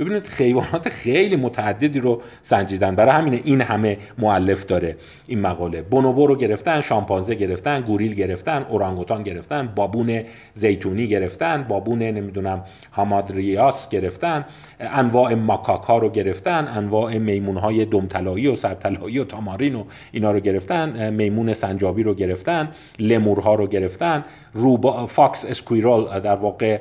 ببینید 0.01 0.27
حیوانات 0.27 0.89
خیلی 0.89 1.37
متعددی 1.37 2.01
رو 2.01 2.23
سنجیدن. 2.43 2.95
برای 2.95 3.13
همین 3.13 3.41
این 3.45 3.61
همه 3.61 3.99
معلف 4.19 4.65
داره 4.65 4.97
این 5.27 5.41
مقاله. 5.41 5.83
بونوبو 5.83 6.27
رو 6.27 6.37
گرفتن 6.37 6.81
شامپانزه 6.81 7.35
گرفتن 7.35 7.81
گوریل 7.81 8.15
گرفتن 8.15 8.67
اورانگوتان 8.69 9.23
گرفتن 9.23 9.73
بابون 9.77 10.23
زیتونی 10.55 11.07
گرفتن 11.07 11.63
بابون 11.69 11.99
نمی‌دونم 11.99 12.65
hamadryas 12.93 13.89
گرفتن 13.89 14.45
انواع 14.81 15.35
ماکاک 15.35 15.83
ها 15.83 15.99
رو 15.99 16.09
گرفتن 16.09 16.69
انواع 16.69 17.19
میمون 17.19 17.57
های 17.57 17.85
دمطلایی 17.85 18.47
و 18.47 18.57
سرطلایی 18.57 19.19
و 19.19 19.25
tamarin 19.25 19.75
و 19.75 19.85
اینا 20.13 20.33
رو 20.33 20.41
گرفتن 20.41 21.15
میمون 21.15 21.53
سنجابی 21.53 22.03
رو 22.03 22.15
گرفتن 22.15 22.69
لمورها 22.99 23.55
رو 23.55 23.67
گرفتن 23.67 24.25
روباه 24.55 25.07
fox 25.07 25.45
squirrel 25.45 26.21
در 26.21 26.35
واقع 26.35 26.81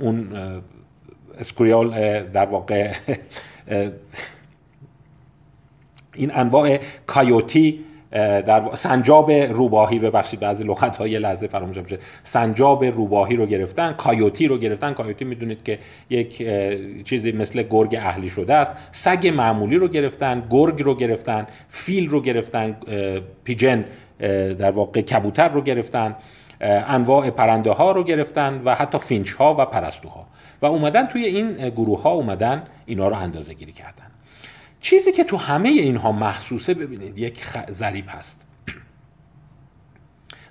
اون 0.00 0.28
squirrel 1.38 2.22
در 2.22 2.46
واقع 2.46 2.92
این 6.14 6.30
انواع 6.34 6.78
coyote 7.06 7.80
در 8.10 8.74
سنجاب 8.74 9.30
روباهی 9.30 9.98
ببخشید 9.98 10.40
بعضی 10.40 10.64
لغت 10.64 10.96
ها 10.96 11.03
یه 11.03 11.18
لحظه 11.18 11.46
فراموش 11.46 11.76
میشه 11.76 11.98
سنجاب 12.22 12.84
روباهی 12.84 13.36
رو 13.36 13.46
گرفتن 13.46 13.92
coyote 13.92 14.48
رو 14.48 14.58
گرفتن. 14.58 14.92
coyote 14.92 15.24
می‌دونید 15.24 15.62
که 15.62 15.78
یک 16.10 16.48
چیزی 17.04 17.32
مثل 17.32 17.62
گرگ 17.62 17.94
اهلی 17.94 18.30
شده 18.30 18.54
است. 18.54 18.74
سگ 18.92 19.32
معمولی 19.36 19.76
رو 19.76 19.88
گرفتن 19.88 20.46
گرگ 20.50 20.82
رو 20.82 20.94
گرفتن 20.94 21.46
فیل 21.68 22.08
رو 22.08 22.20
گرفتن 22.20 22.76
pigeon 23.44 23.84
در 24.58 24.70
واقع 24.70 25.00
کبوتر 25.00 25.48
رو 25.48 25.60
گرفتن. 25.60 26.16
انواع 26.60 27.30
پرنده 27.30 27.72
ها 27.72 27.92
رو 27.92 28.04
گرفتن 28.04 28.62
و 28.64 28.74
حتی 28.74 28.98
finch 28.98 29.32
ها 29.32 29.56
و 29.58 29.64
پرستوها. 29.64 30.26
و 30.62 30.66
اومدن 30.66 31.06
توی 31.06 31.24
این 31.24 31.68
گروه 31.68 32.02
ها 32.02 32.10
اومدن 32.10 32.64
اینا 32.86 33.08
رو 33.08 33.16
اندازه 33.16 33.54
گیری 33.54 33.72
کردن. 33.72 34.10
چیزی 34.80 35.12
که 35.12 35.24
تو 35.24 35.36
همه 35.36 35.68
اینها 35.68 36.12
محسوسه 36.12 36.74
ببینید 36.74 37.18
یک 37.18 37.44
خ... 37.44 37.70
ضریب 37.70 38.04
هست. 38.08 38.46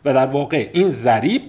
و 0.05 0.13
در 0.13 0.27
واقع 0.27 0.69
این 0.73 0.89
ضریب 0.89 1.41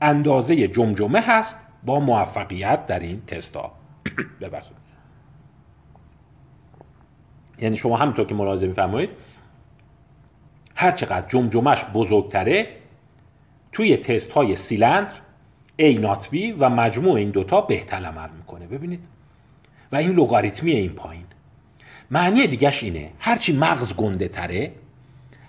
اندازه 0.00 0.68
جمجمه 0.68 1.20
هست 1.20 1.58
با 1.86 2.00
موفقیت 2.00 2.86
در 2.86 3.00
این 3.00 3.22
تست 3.26 3.56
ها 3.56 3.72
ببخشید. 4.40 4.76
یعنی 7.58 7.76
شما 7.76 7.96
همینطور 7.96 8.26
که 8.26 8.34
ملاحظه 8.34 8.66
میفرمایید 8.66 9.10
هر 10.76 10.90
چقدر 10.90 11.28
جمجمش 11.28 11.84
بزرگتره 11.84 12.66
توی 13.74 13.96
تست 13.96 14.32
های 14.32 14.56
سیلندر 14.56 15.12
A 15.80 15.84
نات 15.84 16.28
B 16.32 16.36
و 16.58 16.70
مجموع 16.70 17.14
این 17.14 17.30
دوتا 17.30 17.60
بهتر 17.60 18.04
عمل 18.04 18.28
می‌کنه. 18.36 18.66
ببینید. 18.66 19.04
و 19.92 19.96
این 19.96 20.10
لوگاریتمی 20.10 20.72
این 20.72 20.90
پایین. 20.90 21.24
معنی 22.10 22.46
دیگهش 22.46 22.82
اینه. 22.82 23.10
هرچی 23.18 23.52
مغز 23.52 23.94
گنده 23.94 24.28
تره 24.28 24.72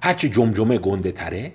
هرچی 0.03 0.29
جمجمه 0.29 0.77
گنده 0.77 1.11
تره 1.11 1.51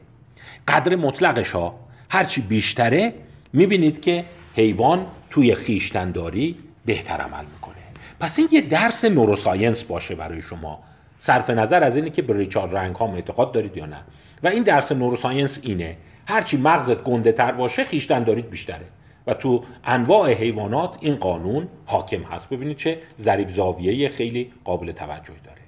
قدر 0.68 0.96
مطلقش 0.96 1.50
ها 1.50 1.80
هرچی 2.10 2.40
بیشتره 2.40 3.14
می‌بینید 3.52 4.00
که 4.00 4.24
حیوان 4.54 5.06
توی 5.30 5.54
خیشتنداری 5.54 6.58
بهتر 6.84 7.16
عمل 7.16 7.44
می‌کنه. 7.44 7.74
پس 8.20 8.38
این 8.38 8.48
یه 8.52 8.60
درس 8.60 9.04
نوروساینس 9.04 9.84
باشه 9.84 10.14
برای 10.14 10.42
شما. 10.42 10.82
صرف 11.22 11.50
نظر 11.50 11.84
از 11.84 11.96
اینه 11.96 12.10
که 12.10 12.22
به 12.22 12.34
ریچارد 12.34 12.76
رنگ 12.76 12.96
ها 12.96 13.14
اعتقاد 13.14 13.52
دارید 13.52 13.76
یا 13.76 13.86
نه. 13.86 14.00
و 14.42 14.48
این 14.48 14.62
درس 14.62 14.92
نوروساینس 14.92 15.60
اینه. 15.62 15.96
هرچی 16.28 16.56
مغزت 16.56 17.02
گنده 17.02 17.32
تر 17.32 17.52
باشه 17.52 17.84
خیشتن 17.84 18.24
دارید 18.24 18.50
بیشتره. 18.50 18.86
و 19.26 19.34
تو 19.34 19.64
انواع 19.84 20.32
حیوانات 20.32 20.96
این 21.00 21.16
قانون 21.16 21.68
حاکم 21.86 22.22
هست. 22.22 22.48
ببینید 22.48 22.76
چه 22.76 22.98
ضریب 23.18 23.48
زاویه 23.48 24.08
خیلی 24.08 24.52
قابل 24.64 24.92
توجه 24.92 25.34
داره. 25.44 25.60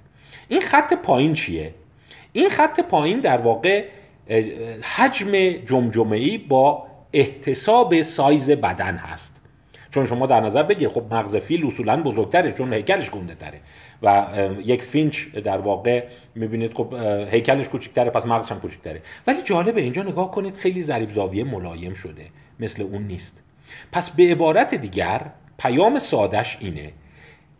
این 0.47 0.61
خط 0.61 0.93
پایین 0.93 1.33
چیه؟ 1.33 1.73
این 2.33 2.49
خط 2.49 2.79
پایین 2.79 3.19
در 3.19 3.37
واقع 3.37 3.85
حجم 4.95 5.31
جمجمه 5.65 6.37
با 6.37 6.87
احتساب 7.13 8.01
سایز 8.01 8.49
بدن 8.49 8.95
هست. 8.95 9.42
چون 9.93 10.05
شما 10.05 10.27
در 10.27 10.39
نظر 10.39 10.63
بگیر 10.63 10.89
خب 10.89 11.13
مغز 11.13 11.35
فیل 11.35 11.67
اصولا 11.67 12.03
بزرگتره 12.03 12.51
چون 12.51 12.73
هیکلش 12.73 13.09
گنده 13.09 13.35
تره 13.35 13.59
و 14.03 14.25
یک 14.65 14.81
finch 14.81 15.27
در 15.27 15.57
واقع 15.57 16.03
می‌بینید 16.35 16.73
خب 16.73 16.93
هیکلش 17.31 17.69
کوچکتره 17.69 18.09
پس 18.09 18.25
مغزش 18.25 18.51
هم 18.51 18.59
کوچکتره 18.59 19.01
ولی 19.27 19.41
جالبه 19.41 19.81
اینجا 19.81 20.03
نگاه 20.03 20.31
کنید 20.31 20.55
خیلی 20.55 20.81
ضریب 20.81 21.11
زاویه 21.11 21.43
ملایم 21.43 21.93
شده. 21.93 22.25
مثل 22.59 22.83
اون 22.83 23.03
نیست. 23.03 23.41
پس 23.91 24.09
به 24.09 24.23
عبارت 24.31 24.75
دیگر 24.75 25.21
پیام 25.57 25.99
سادش 25.99 26.57
اینه 26.59 26.91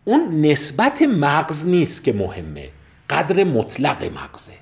اون 0.04 0.40
نسبت 0.40 1.02
مغز 1.02 1.66
نیست 1.66 2.04
که 2.04 2.12
مهمه 2.12 2.68
قدر 3.10 3.44
مطلق 3.44 4.04
مغزه. 4.04 4.52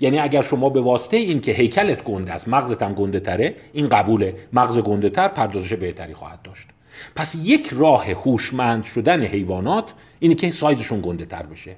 یعنی 0.00 0.18
اگر 0.18 0.42
شما 0.42 0.68
به 0.68 0.80
واسطه 0.80 1.16
این 1.16 1.40
که 1.40 1.52
هیکلت 1.52 2.04
گنده 2.04 2.32
است 2.32 2.48
مغزت 2.48 2.82
هم 2.82 2.94
گنده 2.94 3.20
تره 3.20 3.54
این 3.72 3.88
قبوله. 3.88 4.34
مغز 4.52 4.78
گنده 4.78 5.10
تر 5.10 5.28
پردازش 5.28 5.72
بهتری 5.72 6.14
خواهد 6.14 6.42
داشت. 6.42 6.68
پس 7.14 7.36
یک 7.42 7.68
راه 7.72 8.10
هوشمند 8.10 8.84
شدن 8.84 9.22
حیوانات 9.22 9.94
اینه 10.18 10.34
که 10.34 10.50
سایزشون 10.50 11.00
گنده 11.00 11.24
تر 11.24 11.46
بشه. 11.46 11.76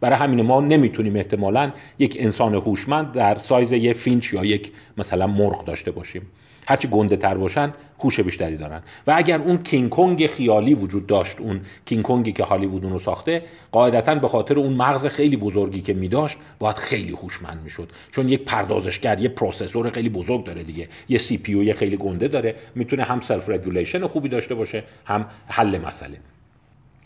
برای 0.00 0.18
همین 0.18 0.42
ما 0.42 0.60
نمی‌تونیم 0.60 1.16
احتمالا 1.16 1.72
یک 1.98 2.16
انسان 2.20 2.54
هوشمند 2.54 3.12
در 3.12 3.38
سایز 3.38 3.72
یه 3.72 3.92
finch 3.92 4.32
یا 4.32 4.44
یک 4.44 4.72
مثلا 4.98 5.26
مرغ 5.26 5.64
داشته 5.64 5.90
باشیم. 5.90 6.22
هرچی 6.66 6.88
گنده 6.88 7.16
تر 7.16 7.34
باشن 7.34 7.72
هوش 8.00 8.20
بیشتری 8.20 8.56
دارن. 8.56 8.82
و 9.06 9.14
اگر 9.16 9.40
اون 9.40 9.62
کینگ 9.62 9.90
کنگ 9.90 10.26
خیالی 10.26 10.74
وجود 10.74 11.06
داشت 11.06 11.40
اون 11.40 11.60
کینگ 11.84 12.02
کنگی 12.02 12.32
که 12.32 12.44
هالیوود 12.44 12.84
اونو 12.84 12.98
ساخته 12.98 13.42
قاعدتا 13.72 14.14
به 14.14 14.28
خاطر 14.28 14.58
اون 14.58 14.72
مغز 14.72 15.06
خیلی 15.06 15.36
بزرگی 15.36 15.80
که 15.80 15.94
می 15.94 16.08
داشت 16.08 16.38
باید 16.58 16.76
خیلی 16.76 17.12
هوشمند 17.12 17.60
می‌شد. 17.64 17.90
چون 18.10 18.28
یک 18.28 18.44
پردازشگر 18.44 19.18
یه 19.18 19.28
processor 19.28 19.90
خیلی 19.90 20.08
بزرگ 20.08 20.44
داره 20.44 20.62
دیگه. 20.62 20.88
یه 21.08 21.18
CPU 21.18 21.72
خیلی 21.72 21.96
گنده 21.96 22.28
داره. 22.28 22.54
می‌تونه 22.74 23.02
هم 23.02 23.20
self-regulation 23.20 24.06
خوبی 24.06 24.28
داشته 24.28 24.54
باشه 24.54 24.84
هم 25.04 25.26
حل 25.46 25.78
مسئله. 25.78 26.16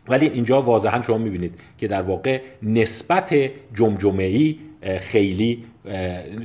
ولی 0.08 0.26
اینجا 0.26 0.62
واضحا 0.62 1.02
شما 1.02 1.18
می‌بینید 1.18 1.60
که 1.78 1.88
در 1.88 2.02
واقع 2.02 2.40
نسبت 2.62 3.34
جمجمه 3.74 4.54
خیلی 5.00 5.64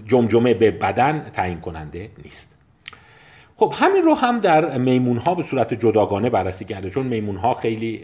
جمجمه 0.07 0.53
به 0.53 0.71
بدن 0.71 1.29
تعیین 1.33 1.59
کننده 1.59 2.09
نیست. 2.23 2.60
خب 3.61 3.73
همین 3.75 4.01
رو 4.01 4.13
هم 4.13 4.39
در 4.39 4.77
میمون 4.77 5.17
ها 5.17 5.35
به 5.35 5.43
صورت 5.43 5.73
جداگانه 5.73 6.29
بررسی 6.29 6.65
کرده 6.65 6.89
چون 6.89 7.05
میمون 7.07 7.37
ها 7.37 7.53
خیلی 7.53 7.97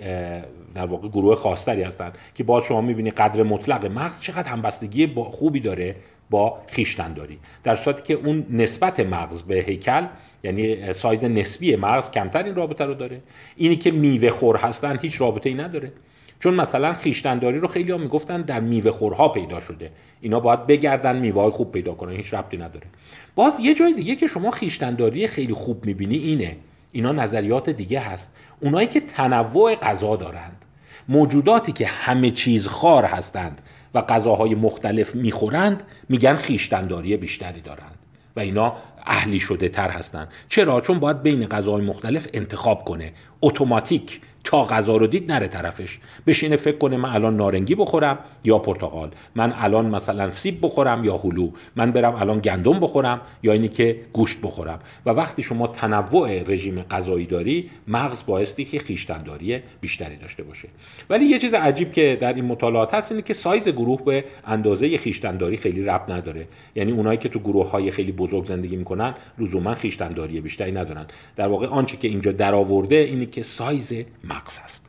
در 0.75 0.85
واقع 0.85 1.07
گروه 1.07 1.35
خاصتری 1.35 1.83
هستند 1.83 2.17
که 2.35 2.43
باز 2.43 2.63
شما 2.63 2.81
می‌بینید 2.81 3.13
قدر 3.13 3.43
مطلق 3.43 3.85
مغز 3.85 4.19
چقدر 4.19 4.49
همبستگی 4.49 5.13
خوبی 5.15 5.59
داره 5.59 5.95
با 6.29 6.57
خیشتنداری. 6.67 7.39
در 7.63 7.75
صورتی 7.75 8.03
که 8.03 8.13
اون 8.13 8.45
نسبت 8.49 8.99
مغز 8.99 9.41
به 9.41 9.55
هیکل 9.55 10.05
یعنی 10.43 10.93
سایز 10.93 11.25
نسبی 11.25 11.75
مغز 11.75 12.11
کمتر 12.11 12.43
این 12.43 12.55
رابطه 12.55 12.85
رو 12.85 12.93
داره. 12.93 13.21
اینی 13.55 13.75
که 13.75 13.91
میوه 13.91 14.29
خور 14.29 14.57
هستن 14.57 14.99
هیچ 15.01 15.21
رابطه 15.21 15.49
ای 15.49 15.55
نداره. 15.55 15.91
چون 16.39 16.53
مثلا 16.53 16.93
خیشتنداری 16.93 17.59
رو 17.59 17.67
خیلی 17.67 17.91
ها 17.91 17.97
می‌گفتن 17.97 18.41
در 18.41 18.59
میوه 18.59 18.91
خورها 18.91 19.29
پیدا 19.29 19.59
شده. 19.59 19.91
اینا 20.21 20.39
باید 20.39 20.67
بگردن 20.67 21.19
میوه 21.19 21.51
خوب 21.51 21.71
پیدا 21.71 21.93
کنن 21.93 22.15
هیچ 22.15 22.33
ربطی 22.33 22.57
نداره. 22.57 22.87
باز 23.35 23.59
یه 23.59 23.73
جای 23.73 23.93
دیگه 23.93 24.15
که 24.15 24.27
شما 24.27 24.51
خیشتنداری 24.51 25.27
خیلی 25.27 25.53
خوب 25.53 25.85
می‌بینی 25.85 26.17
اینه. 26.17 26.55
اینا 26.91 27.11
نظریات 27.11 27.69
دیگه 27.69 27.99
هست. 27.99 28.31
اونایی 28.59 28.87
که 28.87 28.99
تنوع 28.99 29.75
غذا 29.75 30.15
دارند 30.15 30.65
موجوداتی 31.09 31.71
که 31.71 31.87
همه 31.87 32.29
چیز 32.29 32.67
خار 32.67 33.05
هستند 33.05 33.61
و 33.93 34.01
غذاهای 34.01 34.55
مختلف 34.55 35.15
می‌خورند 35.15 35.83
میگن 36.09 36.35
خیشتنداری 36.35 37.17
بیشتری 37.17 37.61
دارند 37.61 37.95
و 38.35 38.39
اینا 38.39 38.73
اهلی 39.05 39.39
شده 39.39 39.69
تر 39.69 39.89
هستند. 39.89 40.27
چرا؟ 40.49 40.81
چون 40.81 40.99
باید 40.99 41.23
بین 41.23 41.45
غذاهای 41.45 41.85
مختلف 41.85 42.27
انتخاب 42.33 42.85
کنه. 42.85 43.13
اتوماتیک 43.41 44.21
تا 44.47 44.65
غذا 44.65 44.97
رو 44.97 45.07
دید 45.07 45.31
نره 45.31 45.47
طرفش. 45.47 45.99
بشینه 46.27 46.55
فکر 46.55 46.77
کنه 46.77 46.97
من 46.97 47.09
الان 47.09 47.37
نارنگی 47.37 47.75
بخورم 47.75 48.19
یا 48.43 48.59
پرتقال. 48.59 49.09
من 49.35 49.53
الان 49.57 49.85
مثلا 49.85 50.29
سیب 50.29 50.59
بخورم 50.61 51.03
یا 51.03 51.17
هلو. 51.17 51.49
من 51.75 51.91
برم 51.91 52.15
الان 52.15 52.39
گندم 52.39 52.79
بخورم 52.79 53.21
یا 53.43 53.53
اینی 53.53 53.67
که 53.67 54.01
گوشت 54.13 54.41
بخورم. 54.41 54.79
و 55.05 55.09
وقتی 55.09 55.43
شما 55.43 55.67
تنوع 55.67 56.43
رژیم 56.43 56.81
غذایی 56.81 57.25
داری 57.25 57.69
مغز 57.87 58.25
بایستی 58.25 58.65
که 58.65 58.79
خیشتنداری 58.79 59.59
بیشتری 59.81 60.15
داشته 60.15 60.43
باشه. 60.43 60.67
ولی 61.09 61.25
یه 61.25 61.39
چیز 61.39 61.53
عجیب 61.53 61.91
که 61.91 62.17
در 62.21 62.33
این 62.33 62.45
مطالعات 62.45 62.93
هست 62.93 63.11
اینه 63.11 63.21
که 63.21 63.33
سایز 63.33 63.69
گروه 63.69 64.03
به 64.03 64.25
اندازه 64.45 64.97
خیشتنداری 64.97 65.57
خیلی 65.57 65.83
ربط 65.83 66.09
نداره. 66.09 66.47
یعنی 66.75 66.91
اونایی 66.91 67.17
که 67.17 67.29
تو 67.29 67.39
گروه 67.39 67.69
های 67.71 67.91
خیلی 67.91 68.11
بزرگ 68.11 68.45
زندگی 68.45 68.75
می‌کنن 68.75 69.13
لزوما 69.39 69.73
خیشتنداری 69.73 70.41
بیشتری 70.41 70.71
ندارن. 70.71 71.05
در 71.35 71.47
واقع 71.47 71.67
آنچه 71.67 71.97
که 71.97 72.07
اینجا 72.07 72.31
درآورده 72.31 72.95
اینه 72.95 73.25
که 73.25 73.43
سایز 73.43 73.93
مغز. 74.23 74.36
است. 74.45 74.85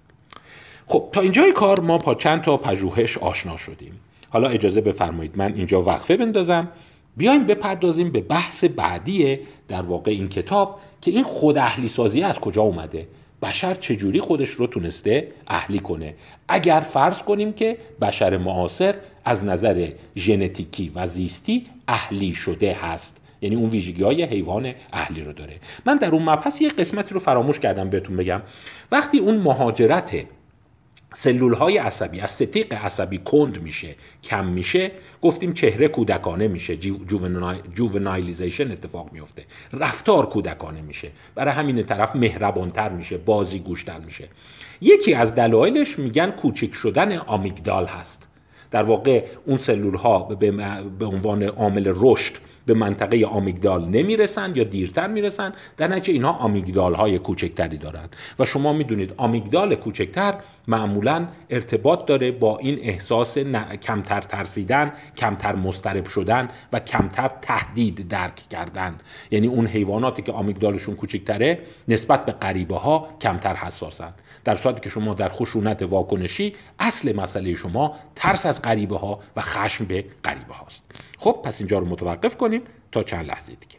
خب 0.86 1.08
تا 1.12 1.20
اینجای 1.20 1.52
کار 1.52 1.80
ما 1.80 1.98
با 1.98 2.14
چند 2.14 2.42
تا 2.42 2.56
پژوهش 2.56 3.18
آشنا 3.18 3.56
شدیم. 3.56 4.00
حالا 4.30 4.48
اجازه 4.48 4.80
بفرمایید 4.80 5.38
من 5.38 5.54
اینجا 5.54 5.82
وقفه 5.82 6.16
بندازم. 6.16 6.68
بیایم 7.16 7.46
بپردازیم 7.46 8.12
به 8.12 8.20
بحث 8.20 8.64
بعدی 8.64 9.38
در 9.68 9.82
واقع 9.82 10.10
این 10.10 10.28
کتاب 10.28 10.80
که 11.00 11.10
این 11.10 11.24
خود 11.24 11.58
اهلی 11.58 11.88
سازی 11.88 12.22
از 12.22 12.38
کجا 12.38 12.62
اومده؟ 12.62 13.08
بشر 13.42 13.74
چجوری 13.74 14.20
خودش 14.20 14.48
رو 14.48 14.66
تونسته 14.66 15.28
اهلی 15.48 15.78
کنه؟ 15.78 16.14
اگر 16.48 16.80
فرض 16.80 17.22
کنیم 17.22 17.52
که 17.52 17.78
بشر 18.00 18.36
معاصر 18.36 18.94
از 19.24 19.44
نظر 19.44 19.90
ژنتیکی 20.16 20.92
و 20.94 21.06
زیستی 21.06 21.66
اهلی 21.88 22.34
شده 22.34 22.72
هست. 22.72 23.16
یعنی 23.40 23.56
اون 23.56 23.70
ویژگی 23.70 24.02
های 24.02 24.22
حیوان 24.22 24.74
اهلی 24.92 25.20
رو 25.20 25.32
داره. 25.32 25.60
من 25.86 25.96
در 25.96 26.10
اون 26.10 26.22
مبحث 26.22 26.60
یه 26.60 26.68
قسمتی 26.68 27.14
رو 27.14 27.20
فراموش 27.20 27.60
کردم 27.60 27.90
بهتون 27.90 28.16
بگم. 28.16 28.42
وقتی 28.92 29.18
اون 29.18 29.36
مهاجرت 29.36 30.24
سلول 31.14 31.54
های 31.54 31.78
عصبی 31.78 32.20
از 32.20 32.30
ستیق 32.30 32.74
عصبی 32.74 33.18
کند 33.18 33.62
میشه 33.62 33.94
کم 34.24 34.46
میشه 34.46 34.90
گفتیم 35.22 35.52
چهره 35.52 35.88
کودکانه 35.88 36.48
میشه 36.48 36.76
جوونایلیزیشن 37.74 38.70
اتفاق 38.70 39.12
میفته. 39.12 39.44
رفتار 39.72 40.26
کودکانه 40.26 40.80
میشه. 40.80 41.10
برای 41.34 41.54
همین 41.54 41.82
طرف 41.82 42.16
مهربانتر 42.16 42.88
میشه 42.88 43.18
بازی 43.18 43.58
گوشتر 43.58 43.98
میشه. 43.98 44.28
یکی 44.80 45.14
از 45.14 45.34
دلایلش 45.34 45.98
میگن 45.98 46.30
کوچک 46.30 46.74
شدن 46.74 47.16
آمیگدال 47.18 47.86
هست. 47.86 48.28
در 48.70 48.82
واقع 48.82 49.24
اون 49.46 49.58
سلول 49.58 49.94
ها 49.94 50.18
به 50.98 51.06
عنوان 51.06 51.42
عامل 51.42 51.92
رشد 51.96 52.32
به 52.68 52.74
منطقه 52.74 53.26
آمیگدال 53.26 53.84
نمی‌رسن 53.84 54.56
یا 54.56 54.64
دیرتر 54.64 55.06
می‌رسن؟ 55.06 55.52
در 55.76 55.88
نتیجه 55.88 56.12
اینها 56.12 56.32
آمیگدال 56.32 56.94
های 56.94 57.18
کوچکتری 57.18 57.78
دارند 57.78 58.16
و 58.38 58.44
شما 58.44 58.72
می‌دونید 58.72 59.14
آمیگدال 59.16 59.74
کوچکتر 59.74 60.34
معمولا 60.68 61.28
ارتباط 61.50 62.06
داره 62.06 62.32
با 62.32 62.58
این 62.58 62.78
احساس 62.82 63.38
کمتر 63.82 64.20
ترسیدن 64.20 64.92
کمتر 65.16 65.54
مسترب 65.54 66.06
شدن 66.06 66.48
و 66.72 66.80
کمتر 66.80 67.30
تهدید 67.42 68.08
درک 68.08 68.34
کردن. 68.50 68.96
یعنی 69.30 69.46
اون 69.46 69.66
حیواناتی 69.66 70.22
که 70.22 70.32
آمیگدالشون 70.32 70.94
کوچکتره 70.94 71.58
نسبت 71.88 72.26
به 72.26 72.32
غریبه 72.32 72.76
ها 72.76 73.08
کمتر 73.20 73.54
حساسن. 73.56 74.10
در 74.44 74.54
صورتی 74.54 74.80
که 74.80 74.90
شما 74.90 75.14
در 75.14 75.28
خشونت 75.28 75.82
واکنشی 75.82 76.54
اصل 76.78 77.16
مسئله 77.16 77.54
شما 77.54 77.96
ترس 78.14 78.46
از 78.46 78.62
غریبه 78.62 78.96
ها 78.98 79.20
و 79.36 79.40
خشم 79.40 79.84
به 79.84 80.04
غریبه 80.24 80.54
هاست 80.54 80.82
خب 81.18 81.40
پس 81.44 81.60
اینجا 81.60 81.78
رو 81.78 81.86
متوقف 81.86 82.36
کنیم 82.36 82.62
تا 82.92 83.02
چند 83.02 83.26
لحظه 83.26 83.54
دیگه. 83.54 83.77